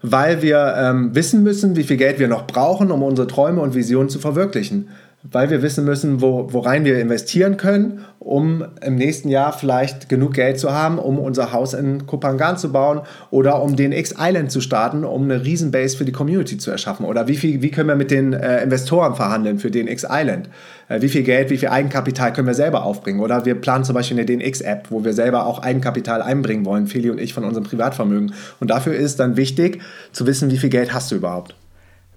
weil 0.00 0.42
wir 0.42 0.74
ähm, 0.76 1.14
wissen 1.14 1.42
müssen, 1.42 1.76
wie 1.76 1.84
viel 1.84 1.98
Geld 1.98 2.18
wir 2.18 2.28
noch 2.28 2.46
brauchen, 2.46 2.90
um 2.90 3.02
unsere 3.02 3.26
Träume 3.26 3.60
und 3.60 3.74
Visionen 3.74 4.08
zu 4.08 4.18
verwirklichen 4.18 4.88
weil 5.30 5.48
wir 5.48 5.62
wissen 5.62 5.84
müssen, 5.84 6.20
wo, 6.20 6.52
worein 6.52 6.84
wir 6.84 7.00
investieren 7.00 7.56
können, 7.56 8.04
um 8.18 8.64
im 8.82 8.96
nächsten 8.96 9.30
Jahr 9.30 9.54
vielleicht 9.54 10.10
genug 10.10 10.34
Geld 10.34 10.58
zu 10.58 10.72
haben, 10.72 10.98
um 10.98 11.18
unser 11.18 11.52
Haus 11.52 11.72
in 11.72 12.06
Kopangan 12.06 12.58
zu 12.58 12.72
bauen 12.72 13.00
oder 13.30 13.62
um 13.62 13.74
den 13.74 13.92
X-Island 13.92 14.50
zu 14.52 14.60
starten, 14.60 15.02
um 15.02 15.24
eine 15.24 15.42
Riesenbase 15.42 15.96
für 15.96 16.04
die 16.04 16.12
Community 16.12 16.58
zu 16.58 16.70
erschaffen. 16.70 17.06
Oder 17.06 17.26
wie, 17.26 17.36
viel, 17.36 17.62
wie 17.62 17.70
können 17.70 17.88
wir 17.88 17.96
mit 17.96 18.10
den 18.10 18.34
äh, 18.34 18.62
Investoren 18.62 19.14
verhandeln 19.14 19.58
für 19.58 19.70
den 19.70 19.88
X-Island? 19.88 20.50
Äh, 20.88 21.00
wie 21.02 21.08
viel 21.08 21.22
Geld, 21.22 21.50
wie 21.50 21.58
viel 21.58 21.68
Eigenkapital 21.68 22.32
können 22.32 22.46
wir 22.46 22.54
selber 22.54 22.84
aufbringen? 22.84 23.20
Oder 23.20 23.44
wir 23.44 23.54
planen 23.54 23.84
zum 23.84 23.94
Beispiel 23.94 24.18
eine 24.18 24.26
DNX-App, 24.26 24.90
wo 24.90 25.04
wir 25.04 25.12
selber 25.12 25.46
auch 25.46 25.60
Eigenkapital 25.60 26.22
einbringen 26.22 26.64
wollen, 26.64 26.86
Feli 26.86 27.10
und 27.10 27.20
ich 27.20 27.34
von 27.34 27.44
unserem 27.44 27.64
Privatvermögen. 27.64 28.34
Und 28.60 28.70
dafür 28.70 28.94
ist 28.94 29.20
dann 29.20 29.36
wichtig 29.36 29.80
zu 30.12 30.26
wissen, 30.26 30.50
wie 30.50 30.58
viel 30.58 30.70
Geld 30.70 30.92
hast 30.92 31.10
du 31.10 31.16
überhaupt. 31.16 31.54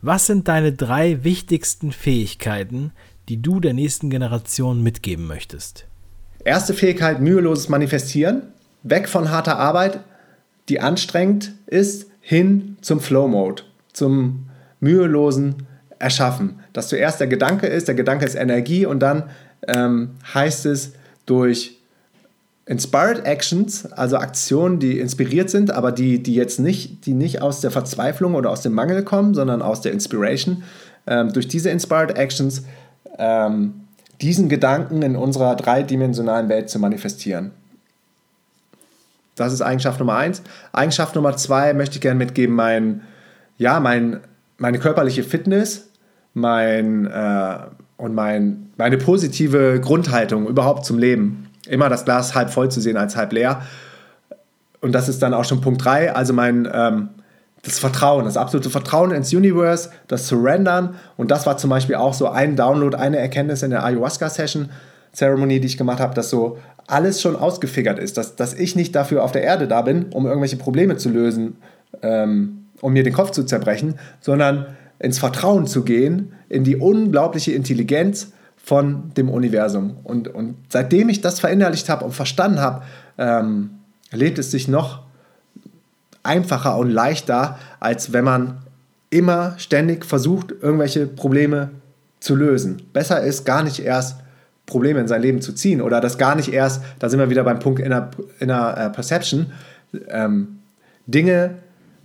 Was 0.01 0.27
sind 0.27 0.47
deine 0.47 0.73
drei 0.73 1.23
wichtigsten 1.23 1.91
Fähigkeiten, 1.91 2.91
die 3.29 3.41
du 3.41 3.59
der 3.59 3.73
nächsten 3.73 4.09
Generation 4.09 4.83
mitgeben 4.83 5.27
möchtest? 5.27 5.85
Erste 6.43 6.73
Fähigkeit, 6.73 7.19
müheloses 7.19 7.67
Manifestieren. 7.67 8.43
Weg 8.83 9.09
von 9.09 9.31
harter 9.31 9.57
Arbeit, 9.57 9.99
die 10.69 10.79
anstrengend 10.79 11.53
ist, 11.65 12.07
hin 12.21 12.77
zum 12.81 12.99
Flow-Mode, 12.99 13.63
zum 13.91 14.49
mühelosen 14.79 15.67
Erschaffen. 15.99 16.59
Dass 16.77 16.89
zuerst 16.89 17.19
der 17.19 17.25
Gedanke 17.25 17.65
ist, 17.65 17.87
der 17.87 17.95
Gedanke 17.95 18.23
ist 18.23 18.35
Energie 18.35 18.85
und 18.85 18.99
dann 18.99 19.31
ähm, 19.67 20.11
heißt 20.31 20.67
es 20.67 20.93
durch 21.25 21.81
Inspired 22.67 23.25
Actions, 23.25 23.91
also 23.93 24.17
Aktionen, 24.17 24.77
die 24.77 24.99
inspiriert 24.99 25.49
sind, 25.49 25.71
aber 25.71 25.91
die, 25.91 26.21
die 26.21 26.35
jetzt 26.35 26.59
nicht, 26.59 27.07
die 27.07 27.13
nicht 27.13 27.41
aus 27.41 27.61
der 27.61 27.71
Verzweiflung 27.71 28.35
oder 28.35 28.51
aus 28.51 28.61
dem 28.61 28.73
Mangel 28.73 29.01
kommen, 29.01 29.33
sondern 29.33 29.63
aus 29.63 29.81
der 29.81 29.91
Inspiration. 29.91 30.61
Ähm, 31.07 31.33
durch 31.33 31.47
diese 31.47 31.71
Inspired 31.71 32.15
Actions 32.15 32.61
ähm, 33.17 33.87
diesen 34.21 34.47
Gedanken 34.47 35.01
in 35.01 35.15
unserer 35.15 35.55
dreidimensionalen 35.55 36.47
Welt 36.47 36.69
zu 36.69 36.77
manifestieren. 36.77 37.49
Das 39.33 39.51
ist 39.51 39.63
Eigenschaft 39.63 39.99
Nummer 39.99 40.17
eins. 40.17 40.43
Eigenschaft 40.73 41.15
Nummer 41.15 41.35
zwei 41.37 41.73
möchte 41.73 41.95
ich 41.95 42.01
gerne 42.01 42.19
mitgeben, 42.19 42.55
mein, 42.55 43.01
ja, 43.57 43.79
mein, 43.79 44.19
meine 44.59 44.77
körperliche 44.77 45.23
Fitness 45.23 45.87
mein, 46.37 47.05
äh, 47.07 47.57
und 47.97 48.13
mein, 48.13 48.69
meine 48.77 48.97
positive 48.97 49.81
Grundhaltung 49.81 50.47
überhaupt 50.47 50.85
zum 50.85 50.97
Leben 50.97 51.49
immer 51.67 51.89
das 51.89 52.05
Glas 52.05 52.35
halb 52.35 52.49
voll 52.49 52.69
zu 52.69 52.79
sehen 52.79 52.95
als 52.95 53.17
halb 53.17 53.33
leer. 53.33 53.61
Und 54.79 54.93
das 54.93 55.09
ist 55.09 55.21
dann 55.21 55.33
auch 55.33 55.43
schon 55.43 55.61
Punkt 55.61 55.83
3, 55.83 56.13
also 56.13 56.33
mein 56.33 56.69
ähm, 56.71 57.09
das 57.63 57.79
Vertrauen, 57.79 58.25
das 58.25 58.37
absolute 58.37 58.69
Vertrauen 58.69 59.11
ins 59.11 59.33
Universe, 59.33 59.89
das 60.07 60.27
Surrendern. 60.27 60.95
Und 61.17 61.31
das 61.31 61.45
war 61.45 61.57
zum 61.57 61.69
Beispiel 61.69 61.95
auch 61.95 62.13
so 62.13 62.29
ein 62.29 62.55
Download, 62.55 62.95
eine 62.95 63.17
Erkenntnis 63.17 63.63
in 63.63 63.71
der 63.71 63.83
Ayahuasca-Session, 63.83 64.69
Ceremony, 65.13 65.59
die 65.59 65.67
ich 65.67 65.77
gemacht 65.77 65.99
habe, 65.99 66.13
dass 66.13 66.29
so 66.29 66.59
alles 66.85 67.21
schon 67.21 67.35
ausgefigert 67.35 67.99
ist, 67.99 68.17
dass, 68.17 68.35
dass 68.35 68.53
ich 68.53 68.75
nicht 68.75 68.95
dafür 68.95 69.23
auf 69.23 69.31
der 69.31 69.43
Erde 69.43 69.67
da 69.67 69.81
bin, 69.81 70.05
um 70.13 70.27
irgendwelche 70.27 70.57
Probleme 70.57 70.95
zu 70.97 71.09
lösen, 71.09 71.57
ähm, 72.03 72.67
um 72.79 72.93
mir 72.93 73.03
den 73.03 73.13
Kopf 73.13 73.31
zu 73.31 73.43
zerbrechen, 73.43 73.95
sondern 74.21 74.67
ins 74.99 75.19
Vertrauen 75.19 75.67
zu 75.67 75.83
gehen, 75.83 76.33
in 76.49 76.63
die 76.63 76.75
unglaubliche 76.75 77.51
Intelligenz 77.51 78.31
von 78.57 79.13
dem 79.15 79.29
Universum. 79.29 79.97
Und, 80.03 80.27
und 80.27 80.55
seitdem 80.69 81.09
ich 81.09 81.21
das 81.21 81.39
verinnerlicht 81.39 81.89
habe 81.89 82.03
und 82.03 82.13
verstanden 82.13 82.59
habe, 82.59 82.83
ähm, 83.17 83.71
lebt 84.11 84.39
es 84.39 84.51
sich 84.51 84.67
noch 84.67 85.03
einfacher 86.23 86.77
und 86.77 86.89
leichter, 86.89 87.57
als 87.79 88.11
wenn 88.13 88.25
man 88.25 88.57
immer 89.09 89.55
ständig 89.57 90.05
versucht, 90.05 90.51
irgendwelche 90.61 91.07
Probleme 91.07 91.69
zu 92.19 92.35
lösen. 92.35 92.81
Besser 92.91 93.21
ist 93.21 93.45
gar 93.45 93.63
nicht 93.63 93.79
erst 93.79 94.17
Probleme 94.65 94.99
in 94.99 95.07
sein 95.07 95.21
Leben 95.21 95.41
zu 95.41 95.53
ziehen 95.53 95.81
oder 95.81 96.01
das 96.01 96.17
gar 96.17 96.35
nicht 96.35 96.51
erst, 96.51 96.83
da 96.99 97.07
sind 97.07 97.19
wir 97.19 97.29
wieder 97.29 97.43
beim 97.43 97.59
Punkt 97.59 97.79
Inner, 97.79 98.11
inner 98.39 98.89
uh, 98.89 98.91
Perception, 98.91 99.47
ähm, 100.09 100.59
Dinge 101.05 101.55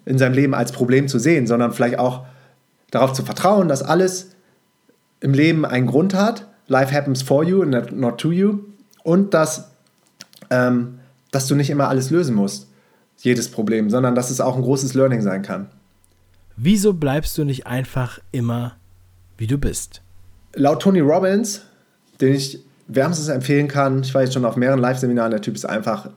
in 0.04 0.16
seinem 0.16 0.34
Leben 0.34 0.54
als 0.54 0.70
Problem 0.70 1.08
zu 1.08 1.18
sehen, 1.18 1.48
sondern 1.48 1.72
vielleicht 1.72 1.98
auch 1.98 2.24
darauf 2.92 3.12
zu 3.12 3.24
vertrauen, 3.24 3.66
dass 3.66 3.82
alles 3.82 4.28
im 5.18 5.34
Leben 5.34 5.64
einen 5.64 5.88
Grund 5.88 6.14
hat. 6.14 6.46
Life 6.68 6.94
happens 6.94 7.22
for 7.22 7.42
you, 7.42 7.64
not 7.64 8.18
to 8.18 8.30
you. 8.30 8.60
Und 9.02 9.34
dass, 9.34 9.72
ähm, 10.50 11.00
dass 11.32 11.48
du 11.48 11.56
nicht 11.56 11.70
immer 11.70 11.88
alles 11.88 12.10
lösen 12.10 12.36
musst, 12.36 12.68
jedes 13.18 13.50
Problem, 13.50 13.90
sondern 13.90 14.14
dass 14.14 14.30
es 14.30 14.40
auch 14.40 14.56
ein 14.56 14.62
großes 14.62 14.94
Learning 14.94 15.22
sein 15.22 15.42
kann. 15.42 15.68
Wieso 16.56 16.92
bleibst 16.92 17.36
du 17.38 17.44
nicht 17.44 17.66
einfach 17.66 18.20
immer, 18.30 18.76
wie 19.38 19.46
du 19.46 19.58
bist? 19.58 20.02
Laut 20.54 20.82
Tony 20.82 21.00
Robbins, 21.00 21.62
den 22.20 22.34
ich 22.34 22.60
wärmstens 22.88 23.28
empfehlen 23.28 23.68
kann, 23.68 24.02
ich 24.02 24.12
war 24.14 24.22
jetzt 24.22 24.34
schon 24.34 24.44
auf 24.44 24.56
mehreren 24.56 24.80
Live-Seminaren, 24.80 25.30
der 25.30 25.40
Typ 25.40 25.54
ist 25.54 25.64
einfach, 25.64 26.10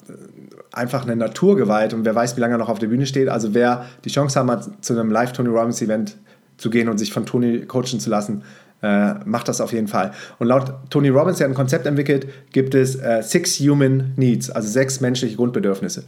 einfach 0.74 1.04
eine 1.04 1.16
Naturgewalt 1.16 1.94
und 1.94 2.04
wer 2.04 2.16
weiß, 2.16 2.36
wie 2.36 2.42
lange 2.42 2.56
er 2.56 2.58
noch 2.58 2.70
auf 2.70 2.80
der 2.80 2.88
Bühne 2.88 3.06
steht. 3.06 3.30
Also 3.30 3.54
wer 3.54 3.86
die 4.04 4.10
Chance 4.10 4.38
haben 4.38 4.52
hat, 4.52 4.84
zu 4.84 4.94
einem 4.94 5.10
Live-Tony 5.10 5.48
Robbins-Event 5.48 6.18
zu 6.58 6.70
gehen 6.70 6.90
und 6.90 6.98
sich 6.98 7.12
von 7.14 7.26
Tony 7.26 7.62
coachen 7.62 8.00
zu 8.00 8.10
lassen, 8.10 8.44
äh, 8.82 9.16
macht 9.26 9.48
das 9.48 9.62
auf 9.62 9.74
jeden 9.74 9.88
Fall. 9.88 10.12
Und 10.40 10.48
laut 10.48 10.74
Tony 10.90 11.10
Robbins, 11.10 11.38
der 11.38 11.46
hat 11.46 11.54
ein 11.54 11.56
Konzept 11.56 11.86
entwickelt, 11.86 12.28
gibt 12.52 12.76
es 12.76 12.96
äh, 12.96 13.22
Six 13.24 13.60
Human 13.60 14.14
Needs, 14.16 14.50
also 14.50 14.68
sechs 14.68 15.02
menschliche 15.02 15.36
Grundbedürfnisse. 15.36 16.04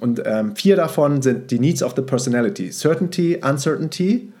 Und 0.00 0.22
ähm, 0.24 0.54
vier 0.54 0.76
davon 0.76 1.22
sind 1.22 1.50
die 1.50 1.58
Needs 1.58 1.82
of 1.82 1.94
the 1.96 2.02
Personality. 2.02 2.70
Certainty, 2.70 3.40
Uncertainty, 3.42 4.32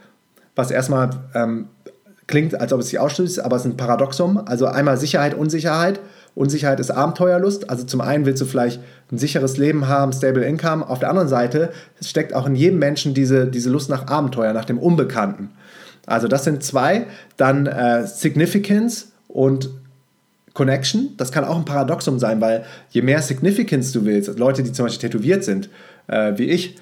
was 0.54 0.70
erstmal 0.70 1.10
ähm, 1.34 1.66
klingt, 2.26 2.54
als 2.60 2.72
ob 2.72 2.80
es 2.80 2.88
sich 2.88 2.98
ausschließt, 2.98 3.40
aber 3.40 3.56
es 3.56 3.64
ist 3.64 3.72
ein 3.72 3.76
Paradoxum. 3.76 4.38
Also 4.46 4.66
einmal 4.66 4.96
Sicherheit, 4.96 5.34
Unsicherheit. 5.34 6.00
Unsicherheit 6.40 6.80
ist 6.80 6.90
Abenteuerlust. 6.90 7.68
Also 7.68 7.84
zum 7.84 8.00
einen 8.00 8.24
willst 8.24 8.40
du 8.40 8.46
vielleicht 8.46 8.80
ein 9.12 9.18
sicheres 9.18 9.58
Leben 9.58 9.88
haben, 9.88 10.12
stable 10.12 10.44
Income. 10.44 10.88
Auf 10.88 10.98
der 10.98 11.10
anderen 11.10 11.28
Seite 11.28 11.70
steckt 12.02 12.34
auch 12.34 12.46
in 12.46 12.54
jedem 12.54 12.78
Menschen 12.78 13.12
diese, 13.12 13.46
diese 13.46 13.68
Lust 13.68 13.90
nach 13.90 14.06
Abenteuer, 14.06 14.54
nach 14.54 14.64
dem 14.64 14.78
Unbekannten. 14.78 15.50
Also 16.06 16.28
das 16.28 16.44
sind 16.44 16.62
zwei. 16.62 17.06
Dann 17.36 17.66
äh, 17.66 18.06
Significance 18.06 19.12
und 19.28 19.68
Connection. 20.54 21.14
Das 21.18 21.30
kann 21.30 21.44
auch 21.44 21.56
ein 21.56 21.66
Paradoxum 21.66 22.18
sein, 22.18 22.40
weil 22.40 22.64
je 22.88 23.02
mehr 23.02 23.20
Significance 23.20 23.92
du 23.92 24.06
willst, 24.06 24.38
Leute, 24.38 24.62
die 24.62 24.72
zum 24.72 24.86
Beispiel 24.86 25.10
tätowiert 25.10 25.44
sind, 25.44 25.68
äh, 26.06 26.32
wie 26.36 26.44
ich, 26.44 26.76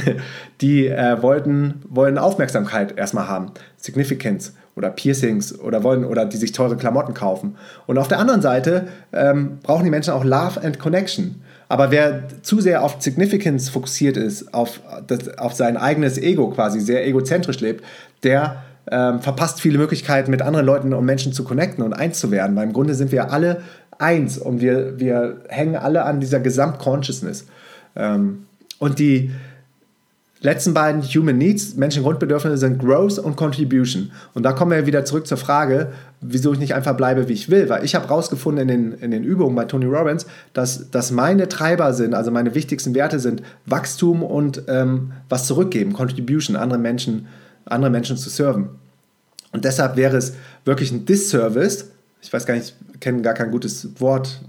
die 0.60 0.88
äh, 0.88 1.22
wollten, 1.22 1.82
wollen 1.88 2.18
Aufmerksamkeit 2.18 2.98
erstmal 2.98 3.28
haben. 3.28 3.52
Significance 3.76 4.54
oder 4.76 4.90
Piercings 4.90 5.58
oder 5.58 5.82
wollen 5.82 6.04
oder 6.04 6.24
die 6.24 6.36
sich 6.36 6.52
teure 6.52 6.76
Klamotten 6.76 7.14
kaufen. 7.14 7.56
Und 7.86 7.98
auf 7.98 8.08
der 8.08 8.18
anderen 8.18 8.42
Seite 8.42 8.88
ähm, 9.12 9.58
brauchen 9.62 9.84
die 9.84 9.90
Menschen 9.90 10.12
auch 10.12 10.24
Love 10.24 10.62
and 10.62 10.78
Connection. 10.78 11.42
Aber 11.68 11.90
wer 11.90 12.24
zu 12.42 12.60
sehr 12.60 12.82
auf 12.82 12.96
Significance 13.00 13.68
fokussiert 13.68 14.16
ist, 14.16 14.52
auf, 14.52 14.80
das, 15.06 15.38
auf 15.38 15.54
sein 15.54 15.76
eigenes 15.76 16.18
Ego 16.18 16.50
quasi, 16.50 16.80
sehr 16.80 17.06
egozentrisch 17.06 17.60
lebt, 17.60 17.84
der 18.22 18.62
ähm, 18.90 19.20
verpasst 19.20 19.60
viele 19.60 19.78
Möglichkeiten, 19.78 20.30
mit 20.30 20.42
anderen 20.42 20.66
Leuten 20.66 20.92
und 20.92 21.04
Menschen 21.04 21.32
zu 21.32 21.44
connecten 21.44 21.82
und 21.82 21.94
eins 21.94 22.18
zu 22.18 22.30
werden. 22.30 22.54
Weil 22.54 22.64
im 22.64 22.72
Grunde 22.72 22.94
sind 22.94 23.12
wir 23.12 23.32
alle 23.32 23.62
eins 23.98 24.38
und 24.38 24.60
wir, 24.60 24.98
wir 24.98 25.40
hängen 25.48 25.76
alle 25.76 26.04
an 26.04 26.20
dieser 26.20 26.40
Gesamtconsciousness. 26.40 27.46
Ähm, 27.96 28.46
und 28.78 28.98
die 28.98 29.30
letzten 30.40 30.74
beiden 30.74 31.02
Human 31.02 31.38
Needs, 31.38 31.74
Menschengrundbedürfnisse, 31.76 32.58
sind 32.58 32.78
Growth 32.78 33.18
und 33.18 33.36
Contribution. 33.36 34.12
Und 34.34 34.42
da 34.42 34.52
kommen 34.52 34.72
wir 34.72 34.86
wieder 34.86 35.04
zurück 35.04 35.26
zur 35.26 35.38
Frage, 35.38 35.92
wieso 36.20 36.52
ich 36.52 36.58
nicht 36.58 36.74
einfach 36.74 36.96
bleibe, 36.96 37.28
wie 37.28 37.32
ich 37.32 37.50
will. 37.50 37.68
Weil 37.68 37.84
ich 37.84 37.94
habe 37.94 38.08
herausgefunden 38.08 38.68
in 38.68 38.92
den, 38.92 38.98
in 39.00 39.10
den 39.10 39.24
Übungen 39.24 39.54
bei 39.54 39.64
Tony 39.64 39.86
Robbins, 39.86 40.26
dass, 40.52 40.90
dass 40.90 41.10
meine 41.10 41.48
Treiber 41.48 41.94
sind, 41.94 42.14
also 42.14 42.30
meine 42.30 42.54
wichtigsten 42.54 42.94
Werte 42.94 43.20
sind 43.20 43.42
Wachstum 43.64 44.22
und 44.22 44.62
ähm, 44.68 45.12
was 45.28 45.46
zurückgeben, 45.46 45.92
Contribution, 45.92 46.56
andere 46.56 46.78
Menschen 46.78 47.26
andere 47.66 47.90
Menschen 47.90 48.16
zu 48.16 48.30
serven. 48.30 48.70
Und 49.52 49.64
deshalb 49.64 49.96
wäre 49.96 50.16
es 50.16 50.34
wirklich 50.64 50.90
ein 50.92 51.06
Disservice, 51.06 51.90
ich 52.20 52.32
weiß 52.32 52.46
gar 52.46 52.54
nicht, 52.54 52.74
ich 52.92 53.00
kenne 53.00 53.22
gar 53.22 53.34
kein 53.34 53.50
gutes 53.50 54.00
Wort, 54.00 54.40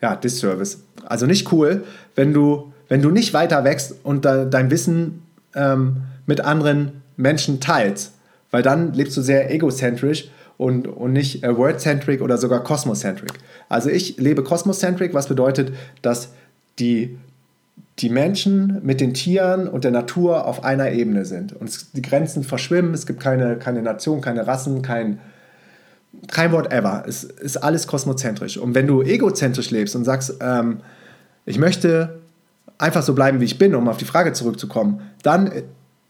ja, 0.00 0.16
Disservice. 0.16 0.82
Also 1.04 1.26
nicht 1.26 1.52
cool, 1.52 1.84
wenn 2.14 2.32
du, 2.32 2.71
wenn 2.92 3.00
du 3.00 3.10
nicht 3.10 3.32
weiter 3.32 3.64
wächst 3.64 3.94
und 4.02 4.26
de, 4.26 4.50
dein 4.50 4.70
Wissen 4.70 5.22
ähm, 5.54 6.02
mit 6.26 6.42
anderen 6.42 7.00
Menschen 7.16 7.58
teilst, 7.58 8.12
weil 8.50 8.62
dann 8.62 8.92
lebst 8.92 9.16
du 9.16 9.22
sehr 9.22 9.50
egozentrisch 9.50 10.28
und, 10.58 10.86
und 10.86 11.14
nicht 11.14 11.42
äh, 11.42 11.56
wordcentric 11.56 12.20
oder 12.20 12.36
sogar 12.36 12.62
cosmocentric. 12.62 13.32
Also 13.70 13.88
ich 13.88 14.18
lebe 14.18 14.44
cosmocentric, 14.44 15.14
was 15.14 15.26
bedeutet, 15.26 15.72
dass 16.02 16.34
die 16.78 17.16
die 17.98 18.10
Menschen 18.10 18.80
mit 18.82 19.00
den 19.00 19.14
Tieren 19.14 19.68
und 19.68 19.84
der 19.84 19.90
Natur 19.90 20.46
auf 20.46 20.62
einer 20.62 20.90
Ebene 20.90 21.24
sind. 21.24 21.54
Und 21.54 21.70
es, 21.70 21.92
die 21.92 22.02
Grenzen 22.02 22.44
verschwimmen, 22.44 22.92
es 22.92 23.06
gibt 23.06 23.20
keine, 23.20 23.56
keine 23.56 23.80
Nation, 23.80 24.20
keine 24.20 24.46
Rassen, 24.46 24.82
kein, 24.82 25.18
kein 26.28 26.52
whatever. 26.52 27.04
Es 27.08 27.24
ist 27.24 27.56
alles 27.56 27.86
kosmozentrisch. 27.86 28.58
Und 28.58 28.74
wenn 28.74 28.86
du 28.86 29.00
egozentrisch 29.00 29.70
lebst 29.70 29.96
und 29.96 30.04
sagst, 30.04 30.34
ähm, 30.42 30.80
ich 31.46 31.58
möchte 31.58 32.21
einfach 32.82 33.02
so 33.02 33.14
bleiben, 33.14 33.40
wie 33.40 33.44
ich 33.44 33.58
bin, 33.58 33.74
um 33.74 33.88
auf 33.88 33.96
die 33.96 34.04
Frage 34.04 34.32
zurückzukommen, 34.32 35.00
dann 35.22 35.50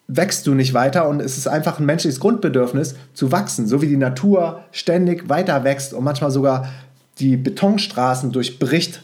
wächst 0.08 0.46
du 0.46 0.54
nicht 0.54 0.74
weiter 0.74 1.08
und 1.08 1.20
es 1.20 1.38
ist 1.38 1.46
einfach 1.46 1.78
ein 1.78 1.86
menschliches 1.86 2.20
Grundbedürfnis 2.20 2.96
zu 3.14 3.30
wachsen, 3.30 3.66
so 3.66 3.82
wie 3.82 3.86
die 3.86 3.96
Natur 3.96 4.62
ständig 4.72 5.28
weiter 5.28 5.64
wächst 5.64 5.94
und 5.94 6.04
manchmal 6.04 6.30
sogar 6.30 6.68
die 7.18 7.36
Betonstraßen 7.36 8.32
durchbricht 8.32 9.02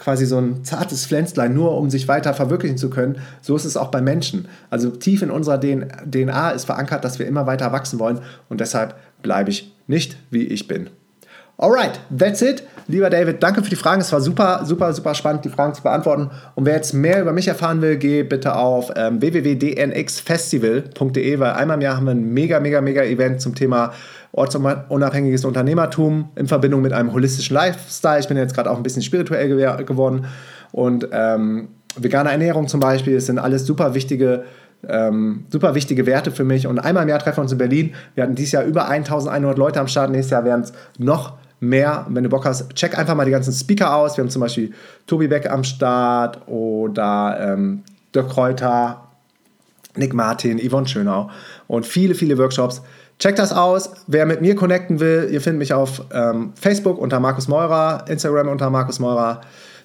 quasi 0.00 0.24
so 0.24 0.38
ein 0.38 0.64
zartes 0.64 1.06
Pflänzlein, 1.06 1.52
nur 1.52 1.76
um 1.76 1.90
sich 1.90 2.08
weiter 2.08 2.32
verwirklichen 2.32 2.78
zu 2.78 2.88
können. 2.88 3.18
So 3.42 3.54
ist 3.54 3.66
es 3.66 3.76
auch 3.76 3.88
bei 3.88 4.00
Menschen. 4.00 4.48
Also 4.70 4.88
tief 4.88 5.20
in 5.20 5.30
unserer 5.30 5.60
DNA 5.60 6.50
ist 6.52 6.64
verankert, 6.64 7.04
dass 7.04 7.18
wir 7.18 7.26
immer 7.26 7.46
weiter 7.46 7.70
wachsen 7.70 7.98
wollen 7.98 8.20
und 8.48 8.60
deshalb 8.60 8.94
bleibe 9.20 9.50
ich 9.50 9.74
nicht, 9.86 10.16
wie 10.30 10.44
ich 10.44 10.66
bin. 10.66 10.88
Alright, 11.62 12.00
that's 12.16 12.40
it. 12.40 12.62
Lieber 12.88 13.10
David, 13.10 13.42
danke 13.42 13.62
für 13.62 13.68
die 13.68 13.76
Fragen. 13.76 14.00
Es 14.00 14.10
war 14.12 14.22
super, 14.22 14.62
super, 14.64 14.94
super 14.94 15.14
spannend, 15.14 15.44
die 15.44 15.50
Fragen 15.50 15.74
zu 15.74 15.82
beantworten. 15.82 16.30
Und 16.54 16.64
wer 16.64 16.74
jetzt 16.74 16.94
mehr 16.94 17.20
über 17.20 17.32
mich 17.32 17.48
erfahren 17.48 17.82
will, 17.82 17.98
geh 17.98 18.22
bitte 18.22 18.56
auf 18.56 18.90
ähm, 18.96 19.20
www.dnxfestival.de, 19.20 21.38
weil 21.38 21.50
einmal 21.50 21.76
im 21.76 21.82
Jahr 21.82 21.98
haben 21.98 22.06
wir 22.06 22.12
ein 22.12 22.32
mega, 22.32 22.60
mega, 22.60 22.80
mega 22.80 23.02
Event 23.02 23.42
zum 23.42 23.54
Thema 23.54 23.92
ortsunabhängiges 24.32 25.44
Unternehmertum 25.44 26.30
in 26.34 26.46
Verbindung 26.46 26.80
mit 26.80 26.94
einem 26.94 27.12
holistischen 27.12 27.54
Lifestyle. 27.54 28.20
Ich 28.20 28.28
bin 28.28 28.38
jetzt 28.38 28.54
gerade 28.54 28.70
auch 28.70 28.78
ein 28.78 28.82
bisschen 28.82 29.02
spirituell 29.02 29.48
ge 29.48 29.84
geworden 29.84 30.24
und 30.72 31.08
ähm, 31.12 31.68
vegane 31.94 32.30
Ernährung 32.30 32.68
zum 32.68 32.80
Beispiel, 32.80 33.16
das 33.16 33.26
sind 33.26 33.38
alles 33.38 33.66
super 33.66 33.94
wichtige 33.94 34.44
ähm, 34.88 35.44
super 35.50 35.74
wichtige 35.74 36.06
Werte 36.06 36.30
für 36.30 36.44
mich. 36.44 36.66
Und 36.66 36.78
einmal 36.78 37.02
im 37.02 37.10
Jahr 37.10 37.18
treffen 37.18 37.36
wir 37.36 37.42
uns 37.42 37.52
in 37.52 37.58
Berlin. 37.58 37.92
Wir 38.14 38.24
hatten 38.24 38.34
dieses 38.34 38.52
Jahr 38.52 38.64
über 38.64 38.88
1100 38.88 39.58
Leute 39.58 39.78
am 39.78 39.88
Start. 39.88 40.10
Nächstes 40.10 40.30
Jahr 40.30 40.46
werden 40.46 40.62
es 40.62 40.72
noch 40.96 41.34
mehr. 41.60 42.06
Wenn 42.08 42.24
du 42.24 42.30
Bock 42.30 42.44
hast, 42.44 42.74
check 42.74 42.98
einfach 42.98 43.14
mal 43.14 43.24
die 43.24 43.30
ganzen 43.30 43.52
Speaker 43.52 43.94
aus. 43.94 44.16
Wir 44.16 44.24
haben 44.24 44.30
zum 44.30 44.40
Beispiel 44.40 44.72
Tobi 45.06 45.28
Beck 45.28 45.48
am 45.50 45.62
Start 45.62 46.48
oder 46.48 47.38
ähm, 47.40 47.82
Dirk 48.14 48.30
Kräuter, 48.30 49.06
Nick 49.96 50.14
Martin, 50.14 50.58
Yvonne 50.58 50.88
Schönau 50.88 51.30
und 51.68 51.86
viele, 51.86 52.14
viele 52.14 52.38
Workshops. 52.38 52.82
Check 53.18 53.36
das 53.36 53.52
aus. 53.52 53.90
Wer 54.06 54.24
mit 54.24 54.40
mir 54.40 54.56
connecten 54.56 54.98
will, 54.98 55.28
ihr 55.30 55.40
findet 55.42 55.58
mich 55.58 55.74
auf 55.74 56.02
ähm, 56.12 56.52
Facebook 56.54 56.98
unter 56.98 57.20
Markus 57.20 57.48
Meurer, 57.48 58.04
Instagram 58.08 58.48
unter 58.48 58.70
Markus 58.70 58.98
Meurer. 58.98 59.42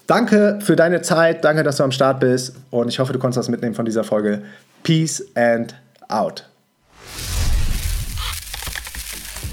Danke 0.08 0.60
für 0.62 0.76
deine 0.76 1.02
Zeit, 1.02 1.44
danke, 1.44 1.64
dass 1.64 1.78
du 1.78 1.84
am 1.84 1.92
Start 1.92 2.20
bist 2.20 2.56
und 2.70 2.88
ich 2.88 3.00
hoffe, 3.00 3.12
du 3.12 3.20
konntest 3.20 3.40
was 3.40 3.50
mitnehmen 3.50 3.76
von 3.76 3.86
dieser 3.86 4.04
Folge. 4.04 4.44
Peace 4.84 5.26
and 5.36 5.76
out. 6.08 6.55